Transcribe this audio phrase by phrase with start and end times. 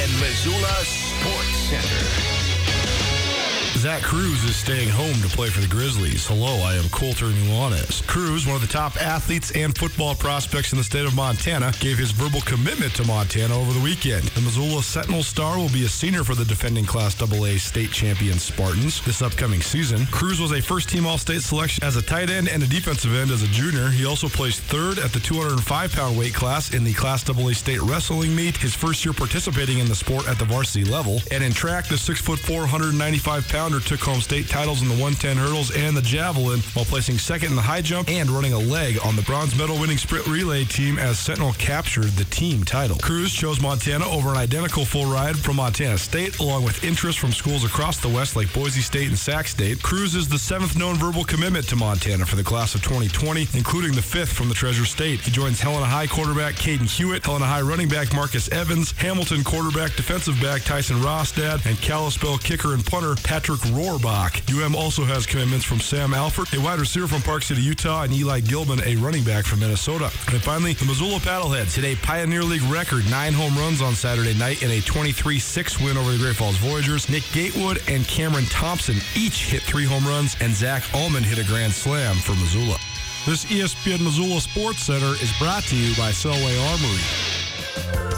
[0.00, 0.99] ESPN Missoula.
[3.80, 6.26] Zach Cruz is staying home to play for the Grizzlies.
[6.26, 8.06] Hello, I am Colter Nuanez.
[8.06, 11.96] Cruz, one of the top athletes and football prospects in the state of Montana, gave
[11.96, 14.24] his verbal commitment to Montana over the weekend.
[14.24, 18.38] The Missoula Sentinel star will be a senior for the defending Class AA state champion
[18.38, 20.04] Spartans this upcoming season.
[20.08, 23.14] Cruz was a first team All State selection as a tight end and a defensive
[23.14, 23.88] end as a junior.
[23.88, 27.80] He also placed third at the 205 pound weight class in the Class AA state
[27.80, 31.22] wrestling meet, his first year participating in the sport at the varsity level.
[31.30, 33.48] And in track, the 6'4, 195
[33.78, 37.56] took home state titles in the 110 hurdles and the javelin while placing second in
[37.56, 40.98] the high jump and running a leg on the bronze medal winning sprint relay team
[40.98, 42.96] as Sentinel captured the team title.
[42.98, 47.32] Cruz chose Montana over an identical full ride from Montana State, along with interest from
[47.32, 49.82] schools across the West like Boise State and Sac State.
[49.82, 53.92] Cruz is the seventh known verbal commitment to Montana for the class of 2020, including
[53.92, 55.20] the fifth from the Treasure State.
[55.20, 59.94] He joins Helena High quarterback Caden Hewitt, Helena High running back Marcus Evans, Hamilton quarterback
[59.94, 64.42] defensive back Tyson Rostad, and Kalispell kicker and punter Patrick Rohrbach.
[64.50, 68.12] UM also has commitments from Sam Alford, a wide receiver from Park City, Utah, and
[68.12, 70.10] Eli Gilman, a running back from Minnesota.
[70.28, 74.34] And finally, the Missoula Paddleheads hit a Pioneer League record nine home runs on Saturday
[74.34, 77.08] night in a 23-6 win over the Great Falls Voyagers.
[77.08, 81.44] Nick Gatewood and Cameron Thompson each hit three home runs, and Zach Ullman hit a
[81.44, 82.76] grand slam for Missoula.
[83.26, 88.09] This ESPN Missoula Sports Center is brought to you by Selway Armory.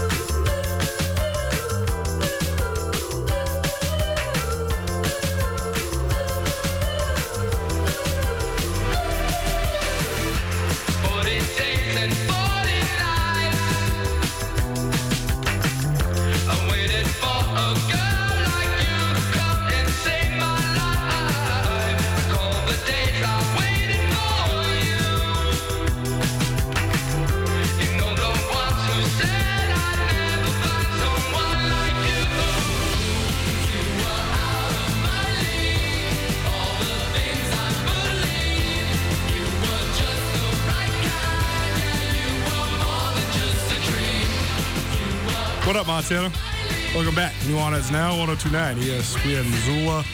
[46.12, 47.32] Welcome back.
[47.44, 50.04] Nuanez Now, 1029 ESPN Missoula,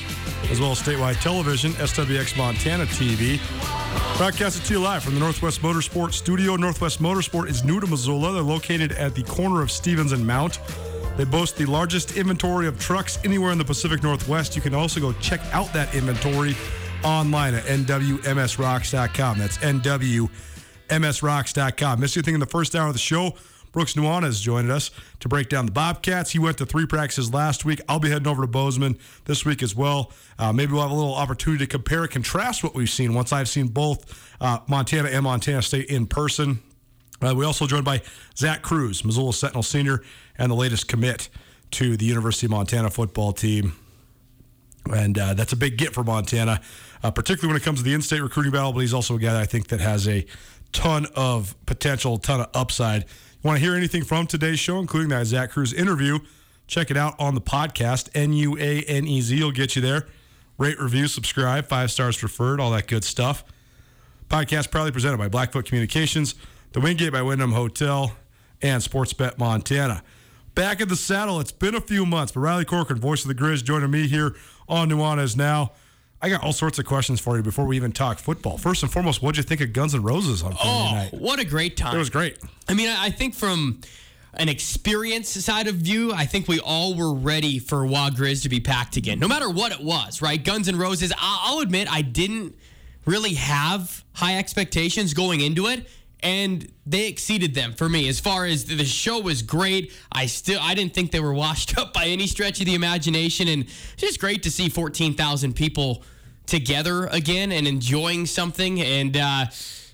[0.49, 3.41] as well as statewide television, SWX Montana TV.
[4.17, 6.55] Broadcasted to you live from the Northwest Motorsport Studio.
[6.55, 8.33] Northwest Motorsport is new to Missoula.
[8.33, 10.61] They're located at the corner of Stevens and Mount.
[11.17, 14.55] They boast the largest inventory of trucks anywhere in the Pacific Northwest.
[14.55, 16.55] You can also go check out that inventory
[17.03, 19.39] online at nwmsrocks.com.
[19.39, 22.01] That's nwmsrocks.com.
[22.01, 23.35] Missed anything in the first hour of the show?
[23.73, 26.31] Brooks Nuanez has joined us to break down the Bobcats.
[26.31, 27.81] He went to three practices last week.
[27.89, 30.13] I'll be heading over to Bozeman this week as well.
[30.39, 33.33] Uh, maybe we'll have a little opportunity to compare and contrast what we've seen once
[33.33, 36.61] I've seen both uh, Montana and Montana State in person.
[37.21, 38.01] Uh, we also joined by
[38.37, 40.03] Zach Cruz, Missoula Sentinel senior,
[40.39, 41.29] and the latest commit
[41.73, 43.75] to the University of Montana football team.
[44.91, 46.61] And uh, that's a big get for Montana,
[47.03, 48.73] uh, particularly when it comes to the in-state recruiting battle.
[48.73, 50.25] But he's also a guy that I think that has a
[50.73, 53.05] ton of potential, ton of upside.
[53.43, 56.19] Want to hear anything from today's show, including that Zach Cruz interview?
[56.67, 58.09] Check it out on the podcast.
[58.13, 60.09] N U A N E Z will get you there.
[60.59, 63.45] Rate, review, subscribe, five stars preferred, all that good stuff.
[64.29, 66.35] Podcast proudly presented by Blackfoot Communications,
[66.73, 68.13] the Wingate by Wyndham Hotel,
[68.61, 70.03] and Sportsbet Montana.
[70.57, 73.35] Back at the saddle, it's been a few months, but Riley Corcoran, voice of the
[73.35, 74.35] Griz, joining me here
[74.69, 75.71] on Nuanez now.
[76.21, 78.59] I got all sorts of questions for you before we even talk football.
[78.59, 81.15] First and foremost, what'd you think of Guns N' Roses on Friday Oh, night?
[81.15, 81.95] what a great time.
[81.95, 82.39] It was great.
[82.69, 83.81] I mean, I I think from
[84.35, 88.49] an experience side of view, I think we all were ready for Wa Griz to
[88.49, 90.43] be packed again, no matter what it was, right?
[90.43, 92.55] Guns N' Roses, I'll admit, I didn't
[93.05, 95.89] really have high expectations going into it.
[96.21, 98.09] And they exceeded them for me.
[98.09, 101.79] As far as the show was great, I still I didn't think they were washed
[101.79, 105.55] up by any stretch of the imagination, and it's just great to see fourteen thousand
[105.55, 106.03] people
[106.47, 109.47] together again and enjoying something and uh,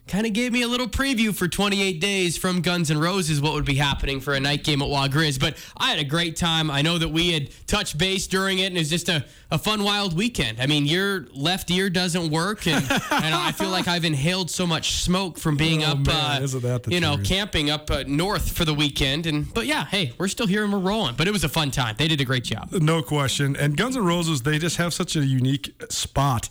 [0.06, 3.55] kind of gave me a little preview for 28 days from Guns N' Roses what
[3.55, 5.39] would be happening for a night game at Wa Griz.
[5.39, 6.71] But I had a great time.
[6.71, 9.56] I know that we had touched base during it and it was just a, a
[9.56, 10.61] fun, wild weekend.
[10.61, 14.67] I mean, your left ear doesn't work and, and I feel like I've inhaled so
[14.67, 17.27] much smoke from being Oh, up, man, uh, isn't that the you know, truth?
[17.29, 19.25] camping up uh, north for the weekend.
[19.25, 21.15] And But yeah, hey, we're still here and we're rolling.
[21.17, 21.95] But it was a fun time.
[21.99, 22.71] They did a great job.
[22.73, 23.56] No question.
[23.56, 26.51] And Guns N' Roses, they just have such a unique spot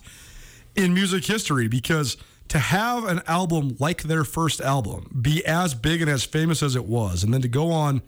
[0.74, 2.16] in music history because
[2.48, 6.76] to have an album like their first album be as big and as famous as
[6.76, 8.02] it was, and then to go on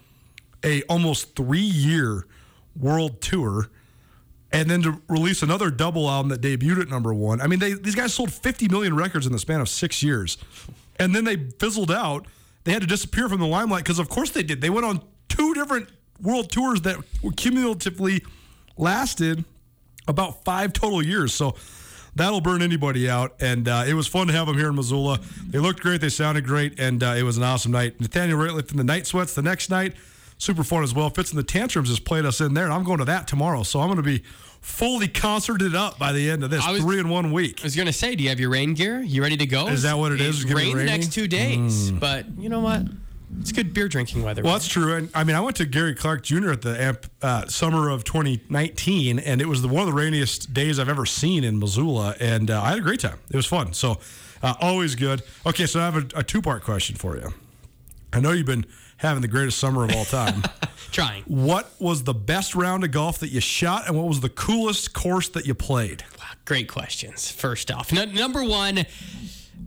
[0.64, 2.26] a almost three year
[2.78, 3.70] world tour,
[4.52, 7.40] and then to release another double album that debuted at number one.
[7.40, 10.38] I mean, they, these guys sold 50 million records in the span of six years,
[10.98, 12.26] and then they fizzled out.
[12.64, 14.60] They had to disappear from the limelight because, of course, they did.
[14.60, 15.88] They went on two different
[16.20, 16.96] world tours that
[17.36, 18.24] cumulatively
[18.76, 19.44] lasted
[20.08, 21.34] about five total years.
[21.34, 21.56] So
[22.16, 23.34] that'll burn anybody out.
[23.40, 25.20] And uh, it was fun to have them here in Missoula.
[25.48, 26.00] They looked great.
[26.00, 26.80] They sounded great.
[26.80, 28.00] And uh, it was an awesome night.
[28.00, 29.94] Nathaniel Rateliff and the Night Sweats the next night.
[30.38, 31.08] Super fun as well.
[31.08, 32.64] Fitz and the Tantrums has played us in there.
[32.64, 33.62] And I'm going to that tomorrow.
[33.62, 34.22] So I'm going to be
[34.60, 36.66] fully concerted up by the end of this.
[36.66, 37.60] Was- Three in one week.
[37.60, 39.00] I was gonna say, do you have your rain gear?
[39.00, 39.68] You ready to go?
[39.68, 40.42] Is that what it is?
[40.42, 42.82] It's It's rain the next two days, but you know what?
[43.40, 44.42] It's good beer drinking weather.
[44.42, 44.94] Well, that's true.
[44.94, 46.52] And I mean, I went to Gary Clark Jr.
[46.52, 50.54] at the amp, uh, summer of 2019, and it was the, one of the rainiest
[50.54, 53.18] days I've ever seen in Missoula, and uh, I had a great time.
[53.30, 53.72] It was fun.
[53.72, 53.98] So,
[54.42, 55.22] uh, always good.
[55.44, 57.34] Okay, so I have a, a two part question for you.
[58.12, 58.64] I know you've been
[58.98, 60.42] having the greatest summer of all time.
[60.92, 61.24] Trying.
[61.24, 64.94] what was the best round of golf that you shot, and what was the coolest
[64.94, 66.04] course that you played?
[66.44, 67.28] Great questions.
[67.30, 68.86] First off, N- number one,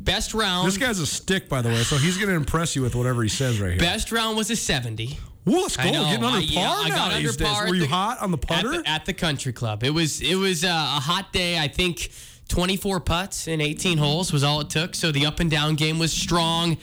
[0.03, 0.67] best round.
[0.67, 3.21] This guy's a stick, by the way, so he's going to impress you with whatever
[3.23, 3.79] he says right here.
[3.79, 5.17] best round was a 70.
[5.45, 5.83] Well, let's go.
[5.83, 6.03] I know.
[6.05, 7.47] Getting under I, par yeah, I now got under these days.
[7.47, 7.63] par.
[7.63, 8.69] at Were you the- hot on the at putter?
[8.81, 9.83] the, at the country club?
[9.83, 11.57] It was it was uh, a hot day.
[11.57, 12.11] I think
[12.49, 14.95] 24 putts in 18 holes was all it took.
[14.95, 16.77] So the up and down game was strong.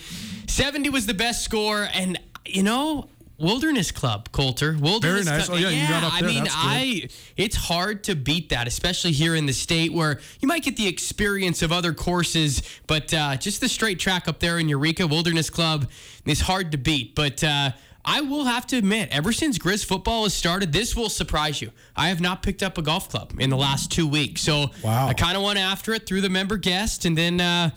[0.48, 3.08] 70 was the best score, and you know.
[3.38, 4.76] Wilderness Club, Colter.
[4.80, 5.46] Wilderness Very nice.
[5.46, 5.58] Club.
[5.58, 6.60] Oh, yeah, you got up I mean, That's good.
[6.62, 10.76] I it's hard to beat that, especially here in the state where you might get
[10.76, 15.06] the experience of other courses, but uh, just the straight track up there in Eureka
[15.06, 15.90] Wilderness Club
[16.24, 17.14] is hard to beat.
[17.14, 17.72] But uh,
[18.06, 21.72] I will have to admit, ever since Griz football has started, this will surprise you.
[21.94, 25.08] I have not picked up a golf club in the last two weeks, so Wow.
[25.08, 27.70] I kind of went after it through the member guest, and then uh,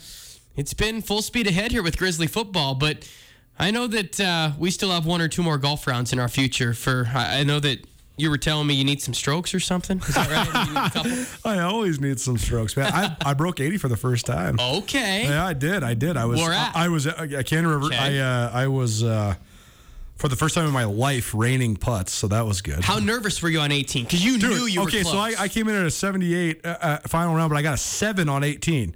[0.55, 3.05] it's been full speed ahead here with Grizzly football, but.
[3.59, 6.29] I know that uh, we still have one or two more golf rounds in our
[6.29, 6.73] future.
[6.73, 7.85] For I know that
[8.15, 9.99] you were telling me you need some strokes or something.
[9.99, 10.67] Is that right?
[10.67, 10.89] You need a
[11.33, 11.51] couple?
[11.51, 12.91] I always need some strokes, man.
[12.93, 14.59] I, I broke 80 for the first time.
[14.59, 15.23] Okay.
[15.25, 15.83] Yeah, I did.
[15.83, 16.17] I did.
[16.17, 16.39] I was.
[16.39, 16.75] Where at?
[16.75, 17.07] I, I was.
[17.07, 17.87] I can't remember.
[17.87, 18.19] Okay.
[18.19, 19.35] I uh, I was uh,
[20.15, 22.81] for the first time in my life raining putts, so that was good.
[22.83, 24.03] How nervous were you on 18?
[24.05, 25.17] Because you Dude, knew you okay, were Okay, so.
[25.17, 27.77] I, I came in at a 78 uh, uh, final round, but I got a
[27.77, 28.95] seven on 18.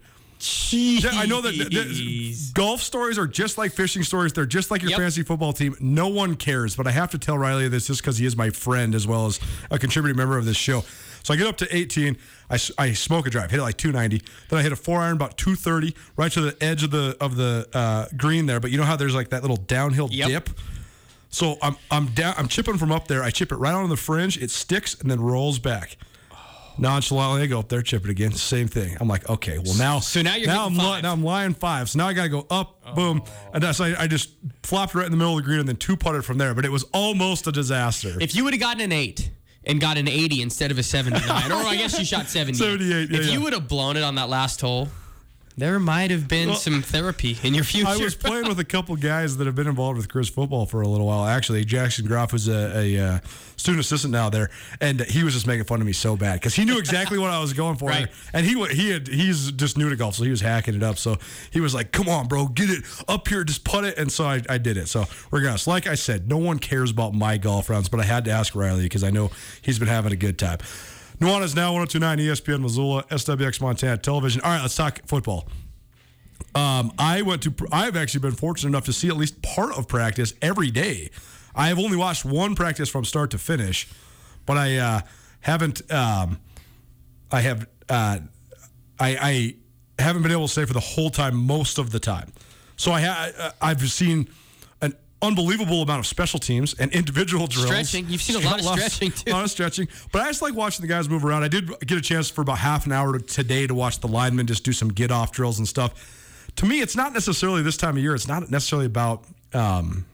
[0.72, 4.34] Yeah, I know that, that- that golf stories are just like fishing stories.
[4.34, 5.00] They're just like your Yep.
[5.00, 5.76] fantasy football team.
[5.80, 8.50] No one cares, but I have to tell Riley this just because he is my
[8.50, 9.40] friend as well as
[9.72, 10.84] a contributing member of this show.
[11.24, 12.18] So I get up to 18.
[12.50, 14.26] I, I smoke a drive, hit it like 290.
[14.50, 17.38] Then I hit a four iron about 230, right to the edge of the of
[17.38, 18.60] the uh, green there.
[18.60, 20.28] But you know how there's like that little downhill Yep.
[20.28, 20.50] dip.
[21.30, 22.36] So I'm I'm down.
[22.38, 23.24] I'm chipping from up there.
[23.24, 24.38] I chip it right on the fringe.
[24.38, 25.96] It sticks and then rolls back.
[26.78, 28.32] Nonchalantly, I go up there, chip it again.
[28.32, 28.98] Same thing.
[29.00, 31.90] I'm like, okay, well now, So now you're now I'm li- now I'm lying five.
[31.90, 33.22] So now I got to go up, boom,
[33.54, 34.32] and that's I, I just
[34.64, 36.54] flopped right in the middle of the green and then two putted from there.
[36.54, 38.16] But it was almost a disaster.
[38.20, 39.30] If you would have gotten an eight
[39.66, 42.58] and got an 80 instead of a 79, or I guess you shot 78.
[42.58, 44.90] 78, yeah, if you would have blown it on that last hole,
[45.58, 47.88] there might have been Well, some therapy in your future.
[47.90, 50.82] I was playing with a couple guys that have been involved with Griz football for
[50.82, 51.26] a little while.
[51.26, 53.20] Actually, Jackson Groff was a, a uh,
[53.56, 54.50] student assistant now there,
[54.82, 57.30] and he was just making fun of me so bad because he knew exactly what
[57.30, 58.08] I was going for, Right.
[58.34, 60.98] and he he had he's just new to golf, so he was hacking it up.
[60.98, 61.18] So
[61.52, 64.26] he was like, "Come on, bro, get it up here, just put it." And so
[64.26, 64.88] I, I did it.
[64.88, 68.26] So regardless, like I said, no one cares about my golf rounds, but I had
[68.26, 69.30] to ask Riley because I know
[69.62, 70.58] he's been having a good time.
[71.20, 74.42] Nuanez now 1029 ESPN Missoula, SWX Montana Television.
[74.42, 75.48] All right, let's talk football.
[76.56, 77.54] Um, I went to.
[77.72, 81.10] I've actually been fortunate enough to see at least part of practice every day.
[81.56, 83.88] I have only watched one practice from start to finish,
[84.46, 85.02] but I uh,
[85.42, 85.92] haven't.
[85.92, 86.40] Um,
[87.32, 87.68] I have.
[87.90, 88.20] Uh,
[89.00, 89.56] I,
[89.98, 92.32] I haven't been able to stay for the whole time most of the time.
[92.76, 94.30] So I ha- I've seen
[95.24, 97.68] unbelievable amount of special teams and individual drills.
[97.68, 98.08] Stretching.
[98.10, 99.32] You've seen a lot of stretching, too.
[99.32, 99.88] A lot of stretching.
[100.12, 101.44] But I just like watching the guys move around.
[101.44, 104.46] I did get a chance for about half an hour today to watch the linemen
[104.46, 106.50] just do some get off drills and stuff.
[106.58, 108.14] To me, it's not necessarily this time of year.
[108.14, 110.06] It's not necessarily about um,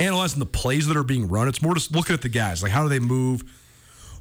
[0.00, 1.46] analyzing the plays that are being run.
[1.46, 2.62] It's more just looking at the guys.
[2.62, 3.44] Like, how do they move?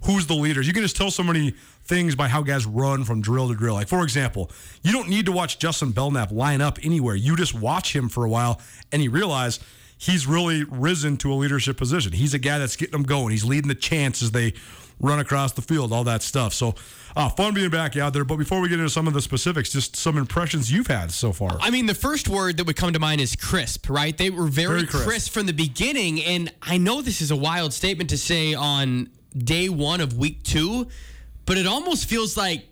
[0.05, 0.67] who's the leaders.
[0.67, 1.51] You can just tell so many
[1.85, 3.73] things by how guys run from drill to drill.
[3.73, 7.15] Like, for example, you don't need to watch Justin Belknap line up anywhere.
[7.15, 9.59] You just watch him for a while and you realize
[10.05, 12.11] he's really risen to a leadership position.
[12.11, 13.31] He's a guy that's getting them going.
[13.31, 14.53] He's leading the chants as they
[14.99, 16.53] run across the field, all that stuff.
[16.53, 16.75] So,
[17.15, 18.25] uh, fun being back out there.
[18.25, 21.31] But before we get into some of the specifics, just some impressions you've had so
[21.31, 21.57] far.
[21.61, 24.17] I mean, the first word that would come to mind is crisp, right?
[24.17, 25.07] They were very, Very crisp.
[25.07, 25.31] crisp.
[25.31, 26.21] from the beginning.
[26.23, 30.43] And I know this is a wild statement to say on day one of week
[30.43, 30.87] two,
[31.45, 32.65] but it almost feels like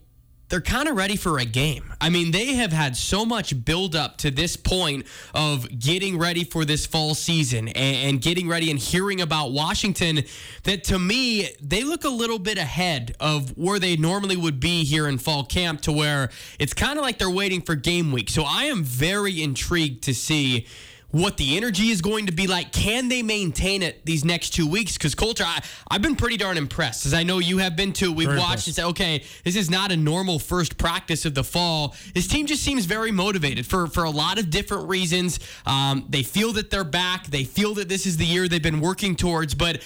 [0.51, 1.93] they're kind of ready for a game.
[2.01, 6.65] I mean, they have had so much buildup to this point of getting ready for
[6.65, 10.23] this fall season and, and getting ready and hearing about Washington
[10.63, 14.83] that to me, they look a little bit ahead of where they normally would be
[14.83, 16.29] here in fall camp to where
[16.59, 18.29] it's kind of like they're waiting for game week.
[18.29, 20.67] So I am very intrigued to see
[21.11, 22.71] what the energy is going to be like.
[22.71, 24.93] Can they maintain it these next two weeks?
[24.93, 28.11] Because Colter, I, I've been pretty darn impressed, as I know you have been too.
[28.11, 28.67] We've Very watched impressed.
[28.67, 31.95] and said, okay, this is not a normal first practice of the fall.
[32.13, 35.39] This team just seems very motivated for for a lot of different reasons.
[35.65, 37.27] Um, they feel that they're back.
[37.27, 39.53] They feel that this is the year they've been working towards.
[39.53, 39.81] But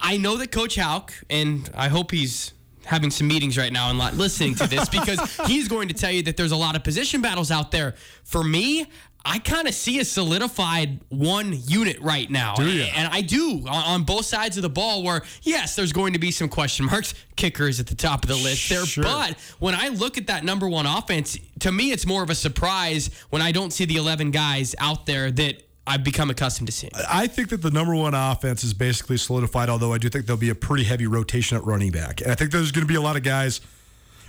[0.00, 2.52] I know that Coach Hauck, and I hope he's
[2.86, 6.22] having some meetings right now and listening to this because he's going to tell you
[6.22, 7.94] that there's a lot of position battles out there.
[8.22, 8.86] For me,
[9.28, 12.54] I kind of see a solidified one unit right now.
[12.58, 16.20] And I do on, on both sides of the ball where, yes, there's going to
[16.20, 17.12] be some question marks.
[17.34, 18.86] Kicker is at the top of the list there.
[18.86, 19.02] Sure.
[19.02, 22.36] But when I look at that number one offense, to me, it's more of a
[22.36, 26.72] surprise when I don't see the 11 guys out there that I've become accustomed to
[26.72, 26.92] seeing.
[27.08, 30.38] I think that the number one offense is basically solidified, although I do think there'll
[30.38, 32.20] be a pretty heavy rotation at running back.
[32.20, 33.60] And I think there's going to be a lot of guys.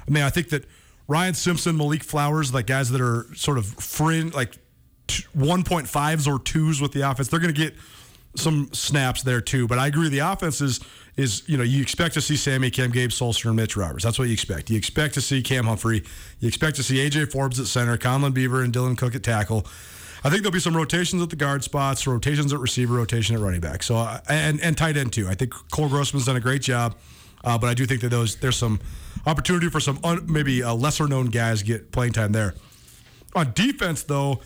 [0.08, 0.66] I mean, I think that
[1.08, 4.58] Ryan Simpson, Malik Flowers, like guys that are sort of fringe, like
[5.08, 7.74] t- 1.5s or 2s with the offense, they're going to get
[8.36, 9.68] some snaps there too.
[9.68, 10.80] But I agree, the offense is,
[11.16, 14.04] is you know, you expect to see Sammy, Cam, Gabe, Sulser, and Mitch Roberts.
[14.04, 14.70] That's what you expect.
[14.70, 16.04] You expect to see Cam Humphrey.
[16.40, 19.66] You expect to see AJ Forbes at center, Conlan Beaver, and Dylan Cook at tackle.
[20.24, 23.42] I think there'll be some rotations at the guard spots, rotations at receiver, rotation at
[23.42, 23.84] running back.
[23.84, 25.28] So uh, and and tight end too.
[25.28, 26.96] I think Cole Grossman's done a great job,
[27.44, 28.80] uh, but I do think that those there's some
[29.26, 32.56] opportunity for some un, maybe uh, lesser known guys get playing time there.
[33.36, 34.42] On defense, though,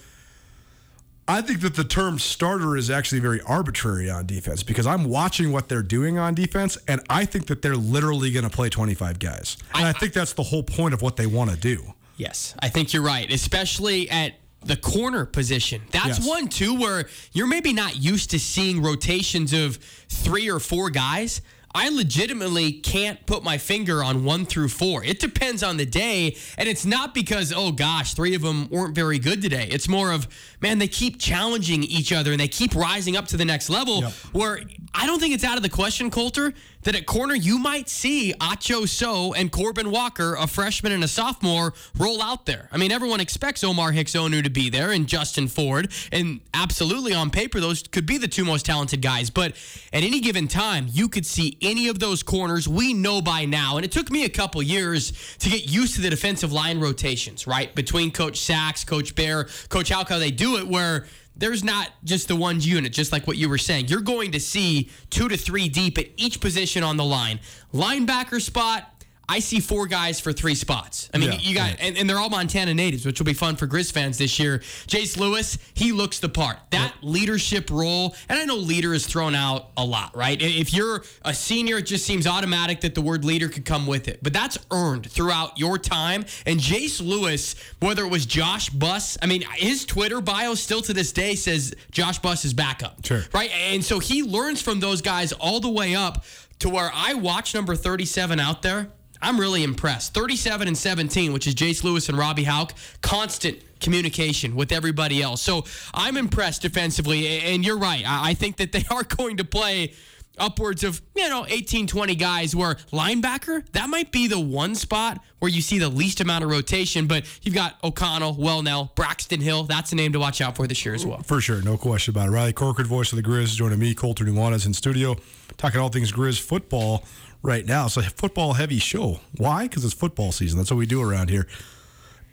[1.27, 5.51] I think that the term starter is actually very arbitrary on defense because I'm watching
[5.51, 9.19] what they're doing on defense, and I think that they're literally going to play 25
[9.19, 11.93] guys, and I think that's the whole point of what they want to do.
[12.17, 15.81] Yes, I think you're right, especially at the corner position.
[15.91, 16.27] That's Yes.
[16.27, 19.77] one too where you're maybe not used to seeing rotations of
[20.09, 21.41] three or four guys.
[21.73, 25.03] I legitimately can't put my finger on one through four.
[25.03, 26.35] It depends on the day.
[26.57, 29.67] And it's not because, oh gosh, three of them weren't very good today.
[29.71, 30.27] It's more of,
[30.61, 34.01] man, they keep challenging each other and they keep rising up to the next level.
[34.01, 34.11] Yep.
[34.33, 34.61] Where
[34.93, 38.33] I don't think it's out of the question, Colter, that at corner you might see
[38.39, 42.67] Acho So and Corbin Walker, a freshman and a sophomore, roll out there.
[42.71, 45.91] I mean, everyone expects Omar Hicks Onu to be there and Justin Ford.
[46.11, 49.29] And absolutely on paper, those could be the two most talented guys.
[49.29, 49.51] But
[49.93, 52.67] at any given time, you could see any of those corners.
[52.67, 56.01] We know by now, and it took me a couple years to get used to
[56.01, 57.73] the defensive line rotations, right?
[57.75, 62.35] Between Coach Sachs, Coach Baer, Coach how they do it, where there's not just the
[62.35, 63.87] one unit, just like what you were saying.
[63.87, 67.39] You're going to see two to three deep at each position on the line.
[67.73, 69.00] Linebacker spot,
[69.31, 71.09] I see four guys for three spots.
[71.13, 71.77] I mean, Yeah, you got, right.
[71.79, 74.59] and, and they're all Montana natives, which will be fun for Griz fans this year.
[74.87, 76.57] Jace Lewis, he looks the part.
[76.71, 80.37] That leadership role, and I know leader is thrown out a lot, right?
[80.41, 84.09] If you're a senior, it just seems automatic that the word leader could come with
[84.09, 84.19] it.
[84.21, 86.25] But that's earned throughout your time.
[86.45, 90.93] And Jace Lewis, whether it was Josh Buss, I mean, his Twitter bio still to
[90.93, 93.05] this day says Josh Buss is backup.
[93.05, 93.23] Sure.
[93.33, 93.49] Right?
[93.51, 96.25] And so he learns from those guys all the way up
[96.59, 98.89] to where I watch number 37 out there.
[99.21, 100.13] I'm really impressed.
[100.13, 105.41] 37 and 17, which is Jace Lewis and Robbie Hauck, constant communication with everybody else.
[105.41, 107.27] So I'm impressed defensively.
[107.27, 108.03] And you're right.
[108.05, 109.93] I think that they are going to play
[110.37, 115.21] upwards of, you know, 18, 20 guys where linebacker, that might be the one spot
[115.39, 117.05] where you see the least amount of rotation.
[117.05, 119.63] But you've got O'Connell, Welnel, Braxton Hill.
[119.63, 121.21] That's a name to watch out for this year as well.
[121.23, 122.31] For sure, no question about it.
[122.31, 125.15] Riley Corcoran, voice of the Griz, joining me, Colter Nuanez, in studio,
[125.57, 127.03] talking all things Griz football
[127.43, 127.85] right now.
[127.85, 129.19] It's a football heavy show.
[129.37, 129.63] Why?
[129.67, 130.57] Because it's football season.
[130.57, 131.47] That's what we do around here.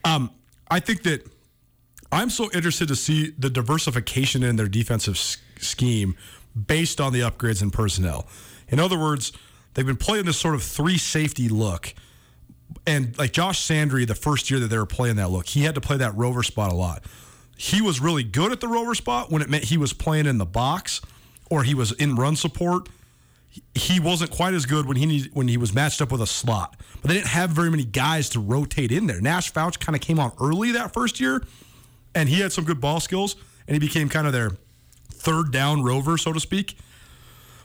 [0.04, 0.30] Um,
[0.70, 1.26] I think that
[2.12, 6.16] I'm so interested to see the diversification in their defensive s- scheme
[6.66, 8.26] based on the upgrades in personnel.
[8.68, 9.32] In other words,
[9.74, 11.94] they've been playing this sort of three safety look.
[12.86, 15.74] And like Josh Sandry, the first year that they were playing that look, he had
[15.74, 17.02] to play that rover spot a lot.
[17.56, 20.38] He was really good at the rover spot when it meant he was playing in
[20.38, 21.00] the box
[21.50, 22.88] or he was in run support.
[23.74, 26.26] He wasn't quite as good when he need, when he was matched up with a
[26.26, 26.76] slot.
[27.00, 29.20] But they didn't have very many guys to rotate in there.
[29.20, 31.42] Nash Fouch kind of came on early that first year,
[32.14, 33.36] and he had some good ball skills,
[33.66, 34.50] and he became kind of their
[35.10, 36.78] third down rover, so to speak.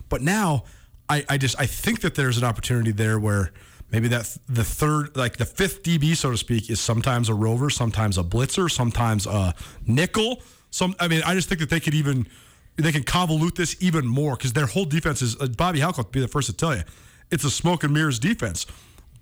[0.08, 0.64] But now,
[1.08, 3.52] I, I just I think that there's an opportunity there where
[3.90, 7.70] maybe that the third, like the fifth DB, so to speak, is sometimes a rover,
[7.70, 9.54] sometimes a blitzer, sometimes a
[9.86, 10.42] nickel.
[10.70, 12.26] Some, I mean, I just think that they could even
[12.76, 15.40] they can convolute this even more because their whole defense is.
[15.40, 16.82] Uh, Bobby will be the first to tell you,
[17.30, 18.66] it's a smoke and mirrors defense.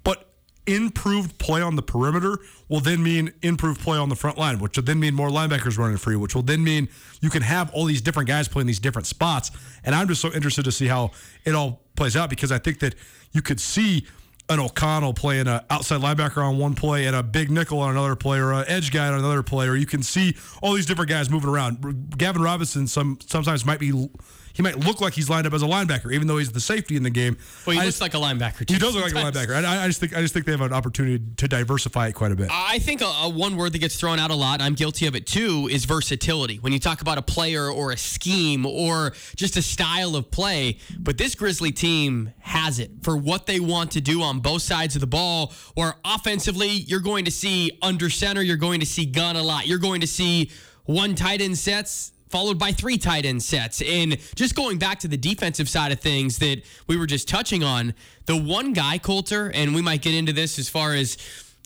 [0.05, 0.29] But
[0.67, 4.77] improved play on the perimeter will then mean improved play on the front line, which
[4.77, 6.89] will then mean more linebackers running free, which will then mean
[7.21, 9.51] you can have all these different guys playing these different spots.
[9.85, 11.11] And I'm just so interested to see how
[11.45, 12.95] it all plays out because I think that
[13.33, 14.07] you could see
[14.49, 18.17] an O'Connell playing an outside linebacker on one play and a big nickel on another
[18.17, 21.11] play or an edge guy on another play, or you can see all these different
[21.11, 22.17] guys moving around.
[22.17, 24.09] Gavin Robinson some sometimes might be
[24.55, 26.97] he might look like he's lined up as a linebacker, even though he's the safety
[26.97, 27.37] in the game.
[27.67, 28.67] Well, he I looks just- like a linebacker.
[28.67, 28.75] Too.
[28.75, 29.65] he does look like a linebacker.
[29.65, 32.33] I, I just think I just think they have an opportunity to diversify it quite
[32.33, 32.49] a bit.
[32.51, 35.15] I think a, a one word that gets thrown out a lot, I'm guilty of
[35.15, 36.57] it too, is versatility.
[36.57, 40.79] When you talk about a player or a scheme or just a style of play,
[40.99, 44.95] but this Grizzly team has it for what they want to do on both sides
[44.95, 45.53] of the ball.
[45.77, 49.67] Or offensively, you're going to see under center, you're going to see gun a lot.
[49.67, 50.51] You're going to see
[50.85, 53.83] one tight end sets followed by three tight end sets.
[53.83, 57.63] And just going back to the defensive side of things that we were just touching
[57.63, 57.95] on,
[58.27, 61.19] the one guy, Colter, and we might get into this as far as,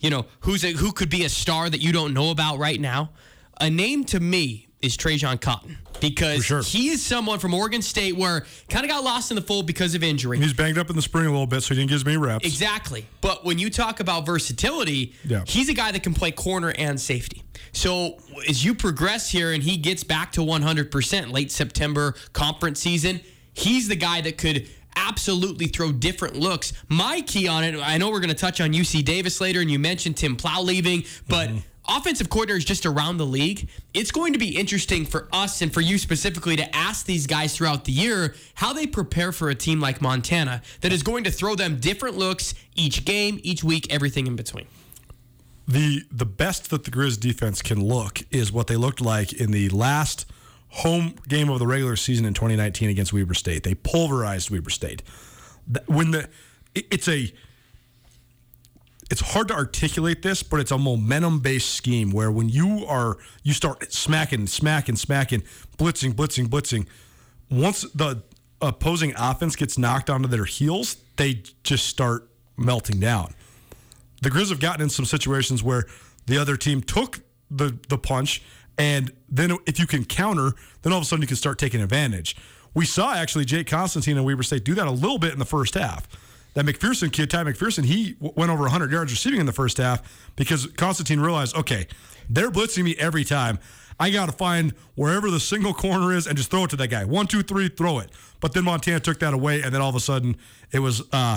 [0.03, 2.81] you know, who's a, who could be a star that you don't know about right
[2.81, 3.11] now.
[3.61, 6.62] A name to me is Trajan Cotton because sure.
[6.62, 9.95] he is someone from Oregon State where kind of got lost in the fold because
[9.95, 10.39] of injury.
[10.39, 12.19] He's banged up in the spring a little bit, so he didn't give as many
[12.19, 12.47] reps.
[12.47, 13.07] Exactly.
[13.21, 15.45] But when you talk about versatility, Yeah.
[15.47, 17.43] he's a guy that can play corner and safety.
[17.73, 23.21] So as you progress here and he gets back to 100% late September conference season,
[23.55, 26.73] he's the guy that could absolutely throw different looks.
[26.89, 29.71] My key on it, I know we're going to touch on UC Davis later, and
[29.71, 31.49] you mentioned Tim Plough leaving, but.
[31.49, 31.59] Mm-hmm.
[31.88, 33.68] Offensive coordinators just around the league.
[33.94, 37.57] It's going to be interesting for us and for you specifically to ask these guys
[37.57, 41.31] throughout the year how they prepare for a team like Montana that is going to
[41.31, 44.66] throw them different looks each game, each week, everything in between.
[45.68, 49.51] the the best that the Griz defense can look is what they looked like in
[49.51, 50.27] the last
[50.68, 53.62] home game of the regular season in 2019 against Weber State.
[53.64, 55.03] They pulverized Weber State.
[55.87, 56.29] When the
[56.75, 57.33] it's a
[59.11, 63.19] it's hard to articulate this, but it's a momentum based scheme where when you are
[63.42, 65.42] you start smacking, smacking, smacking,
[65.79, 66.87] blitzing, blitzing, blitzing.
[67.51, 68.23] Once the
[68.61, 73.35] opposing offense gets knocked onto their heels, they just start melting down
[74.23, 75.85] the Griz have gotten in some situations where
[76.27, 78.42] the other team took the the punch,
[78.79, 81.81] and then if you can counter, then all of a sudden you can start taking
[81.81, 82.37] advantage.
[82.75, 85.47] We saw actually Jake Constantine and Weber State do that a little bit in the
[85.47, 86.09] first half.
[86.57, 89.77] That McPherson kid, Ty McPherson, he w- went over 100 yards receiving in the first
[89.77, 90.01] half
[90.37, 91.87] because Constantine realized, okay,
[92.31, 93.59] they're blitzing me every time.
[94.01, 96.88] I got to find wherever the single corner is and just throw it to that
[96.88, 97.05] guy.
[97.05, 98.11] One, two, three, throw it.
[98.40, 100.35] But then Montana took that away, and then all of a sudden
[100.73, 101.37] it was uh,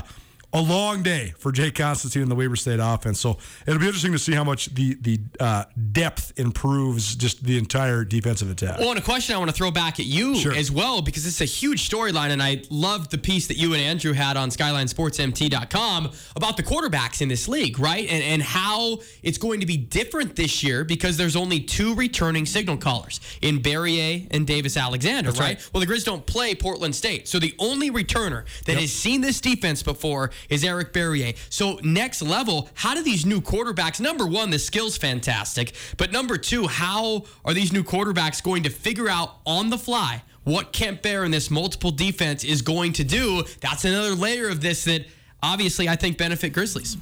[0.52, 3.20] a long day for Jay Constantine in the Weber State offense.
[3.20, 7.58] So it'll be interesting to see how much the the uh, depth improves just the
[7.58, 8.80] entire defensive attack.
[8.80, 10.54] Well, and a question I want to throw back at you Sure.
[10.54, 13.82] as well, because it's a huge storyline, and I loved the piece that you and
[13.82, 18.08] Andrew had on SkylineSportsMT.com about the quarterbacks in this league, right?
[18.10, 22.46] And, and how it's going to be different this year because there's only two returning
[22.46, 25.40] signal callers in Barriere and Davis Alexander, right?
[25.40, 25.70] right.
[25.74, 27.28] Well, the Griz don't play Portland State.
[27.28, 28.82] So the only returner that Yep.
[28.82, 31.36] has seen this defense before is Eric Barriere.
[31.50, 36.38] So next level, how do these new quarterbacks, number one, the skill's fantastic, but number
[36.38, 41.02] two, how are these new quarterbacks going to figure out on the fly what Kent
[41.02, 43.44] Baer and this multiple defense is going to do?
[43.62, 45.06] That's another layer of this that
[45.42, 46.98] obviously I think benefit Grizzlies.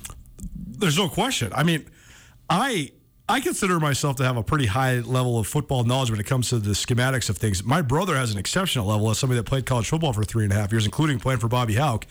[0.68, 1.52] There's no question.
[1.56, 1.86] I mean,
[2.50, 2.92] I
[3.30, 6.48] I consider myself to have a pretty high level of football knowledge when it comes
[6.50, 7.62] to the schematics of things.
[7.62, 10.54] My brother has an exceptional level as somebody that played college football for three and
[10.54, 12.06] a half years, including playing for Bobby Hauck.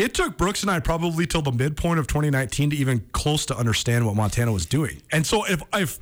[0.00, 3.54] It took Brooks and I probably till the midpoint of 2019 to even close to
[3.56, 5.02] understand what Montana was doing.
[5.12, 5.98] And so if if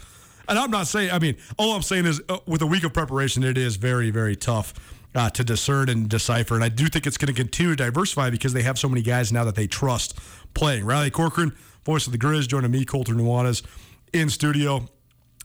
[0.49, 2.93] and I'm not saying I mean all I'm saying is uh, with a week of
[2.93, 4.73] preparation it is very very tough
[5.17, 8.31] uh, to discern and decipher and I do think it's going to continue to diversify
[8.31, 10.17] because they have so many guys now that they trust
[10.55, 10.85] playing.
[10.85, 13.65] Riley Corcoran, voice of the Griz, joining me Colter Nuanez
[14.13, 14.87] in studio.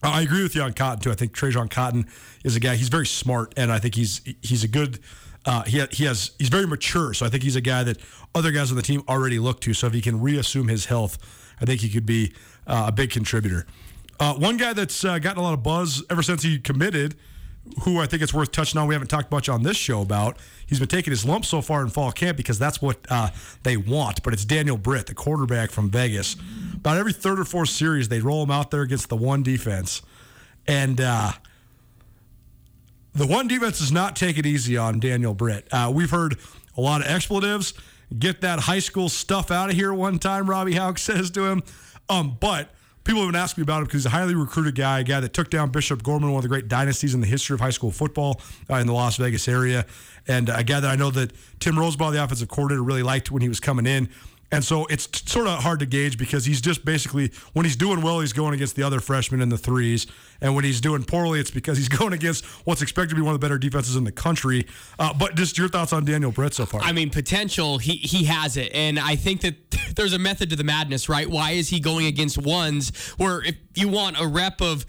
[0.03, 1.11] I agree with you on Cotton too.
[1.11, 2.05] I think Trajan Cotton
[2.43, 2.75] is a guy.
[2.75, 4.99] He's very smart, and I think he's he's a good.
[5.45, 7.97] Uh, he he has he's very mature, so I think he's a guy that
[8.33, 9.73] other guys on the team already look to.
[9.73, 11.17] So if he can reassume his health,
[11.61, 12.33] I think he could be
[12.65, 13.65] uh, a big contributor.
[14.19, 17.15] Uh, one guy that's uh, gotten a lot of buzz ever since he committed,
[17.83, 18.87] who I think it's worth touching on.
[18.87, 20.37] We haven't talked much on this show about.
[20.65, 23.29] He's been taking his lumps so far in fall camp because that's what uh,
[23.63, 24.23] they want.
[24.23, 26.35] But it's Daniel Britt, the quarterback from Vegas.
[26.75, 30.01] About every third or fourth series, they roll him out there against the one defense,
[30.67, 31.33] and uh,
[33.13, 35.67] the one defense does not take it easy on Daniel Britt.
[35.71, 36.37] Uh, we've heard
[36.77, 37.73] a lot of expletives.
[38.17, 39.93] Get that high school stuff out of here.
[39.93, 41.63] One time, Robbie Hauck says to him,
[42.09, 42.69] um, but.
[43.05, 45.19] People have been asking me about him because he's a highly recruited guy, a guy
[45.19, 47.69] that took down Bishop Gorman, one of the great dynasties in the history of high
[47.69, 49.85] school football uh, in the Las Vegas area,
[50.25, 53.41] and a guy that I know that Tim Rosenbach, the offensive coordinator, really liked when
[53.41, 54.07] he was coming in.
[54.53, 57.75] And so it's t- sort of hard to gauge because he's just basically, when he's
[57.75, 60.05] doing well, he's going against the other freshmen in the threes.
[60.41, 63.33] And when he's doing poorly, it's because he's going against what's expected to be one
[63.33, 64.67] of the better defenses in the country.
[64.99, 66.81] Uh, but just your thoughts on Daniel Britt so far?
[66.81, 70.55] I mean, potential, he he has it, and I think that there's a method to
[70.55, 71.27] the madness, right?
[71.27, 74.85] Why is he going against ones where if you want a rep of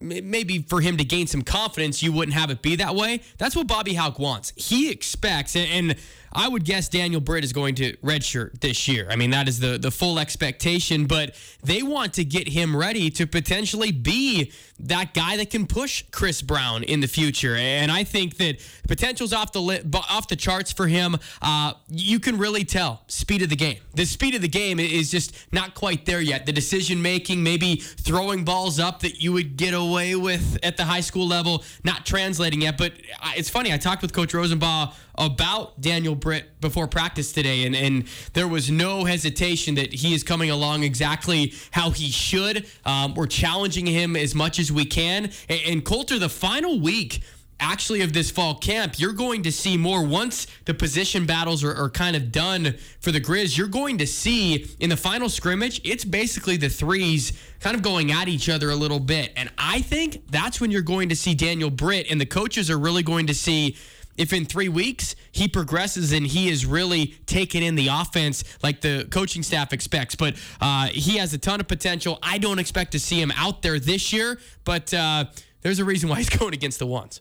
[0.00, 3.20] maybe for him to gain some confidence, you wouldn't have it be that way.
[3.38, 4.52] That's what Bobby Hauck wants.
[4.56, 5.96] He expects, and
[6.32, 9.06] I would guess Daniel Britt is going to redshirt this year.
[9.10, 13.10] I mean, that is the the full expectation, but they want to get him ready
[13.10, 17.56] to potentially be that guy that can push Kris Brown in the future.
[17.56, 21.16] And I think that potential's off the li- off the charts for him.
[21.42, 23.78] Uh, you can really tell speed of the game.
[23.94, 26.46] The speed of the game is just not quite there yet.
[26.46, 30.84] The decision making, maybe throwing balls up that you would get away with at the
[30.84, 32.78] high school level, not translating yet.
[32.78, 32.92] But
[33.36, 33.72] it's funny.
[33.72, 38.70] I talked with Coach Rosenbach about Daniel Britt before practice today, and, and there was
[38.70, 42.66] no hesitation that he is coming along exactly how he should.
[42.84, 45.30] Um, we're challenging him as much as we can.
[45.48, 47.22] And, and Colter, the final week
[47.60, 51.74] actually of this fall camp, you're going to see more once the position battles are,
[51.74, 53.58] are kind of done for the Griz.
[53.58, 58.12] You're going to see in the final scrimmage, it's basically the threes kind of going
[58.12, 59.32] at each other a little bit.
[59.36, 62.78] And I think that's when you're going to see Daniel Britt, and the coaches are
[62.78, 63.76] really going to see
[64.18, 68.80] if in three weeks he progresses and he is really taking in the offense like
[68.80, 70.14] the coaching staff expects.
[70.14, 72.18] But uh, he has a ton of potential.
[72.22, 75.24] I don't expect to see him out there this year, but uh,
[75.62, 77.20] there's a reason why he's going against the ones.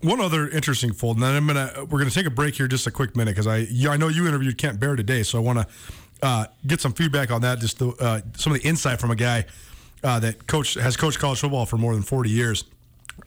[0.00, 2.86] One other interesting fold, and then I'm gonna we're gonna take a break here just
[2.86, 5.60] a quick minute because I I know you interviewed Kent Baer today, so I want
[5.60, 5.66] to
[6.22, 7.58] uh, get some feedback on that.
[7.58, 9.46] Just the, uh, some of the insight from a guy
[10.02, 12.64] uh, that coach has coached college football for more than 40 years.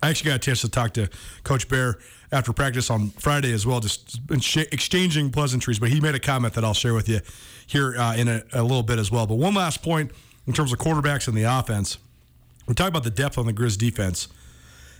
[0.02, 1.10] I actually got a chance to talk to
[1.44, 1.98] Coach Baer
[2.32, 5.80] after practice on Friday as well, just exchanging pleasantries.
[5.80, 7.22] But he made a comment that I'll share with you
[7.66, 9.26] here uh, in a, a little bit as well.
[9.26, 10.12] But one last point
[10.46, 11.98] in terms of quarterbacks and the offense.
[12.68, 14.28] We talk about the depth on the Griz defense.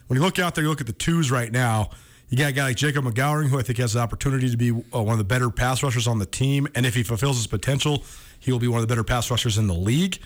[0.08, 1.90] When you look out there, you look at the twos right now.
[2.30, 4.72] You got a guy like Jacob McGowering, who I think has the opportunity to be
[4.72, 6.68] uh, one of the better pass rushers on the team.
[6.76, 8.04] And if he fulfills his potential,
[8.40, 10.20] he will be one of the better pass rushers in the league.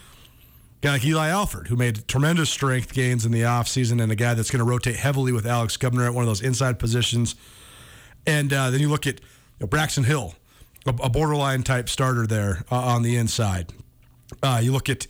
[0.82, 4.34] Guy like Eli Alford, who made tremendous strength gains in the offseason, and a guy
[4.34, 7.36] that's going to rotate heavily with Alex Gubner at one of those inside positions.
[8.26, 9.26] And uh, then you look at you
[9.62, 10.34] know, Braxton Hill,
[10.88, 13.72] a, a borderline type starter there uh, on the inside.
[14.41, 15.06] Uh, you look at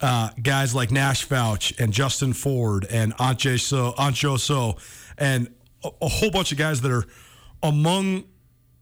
[0.00, 4.76] uh, guys like Nash Fouch and Justin Ford and Anche So, Ancho So,
[5.18, 5.48] and
[5.84, 7.04] a, a whole bunch of guys that are
[7.62, 8.24] among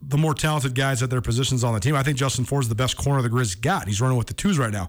[0.00, 1.94] the more talented guys at their positions on the team.
[1.94, 3.87] I think Justin Ford is the best corner the Griz got.
[3.87, 4.88] He's running with the twos right now.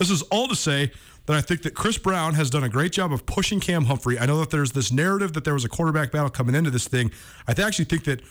[0.00, 0.90] This is all to say
[1.26, 4.18] that I think that Kris Brown has done a great job of pushing Cam Humphrey.
[4.18, 6.88] I know that there's this narrative that there was a quarterback battle coming into this
[6.88, 7.12] thing.
[7.46, 8.22] I actually think that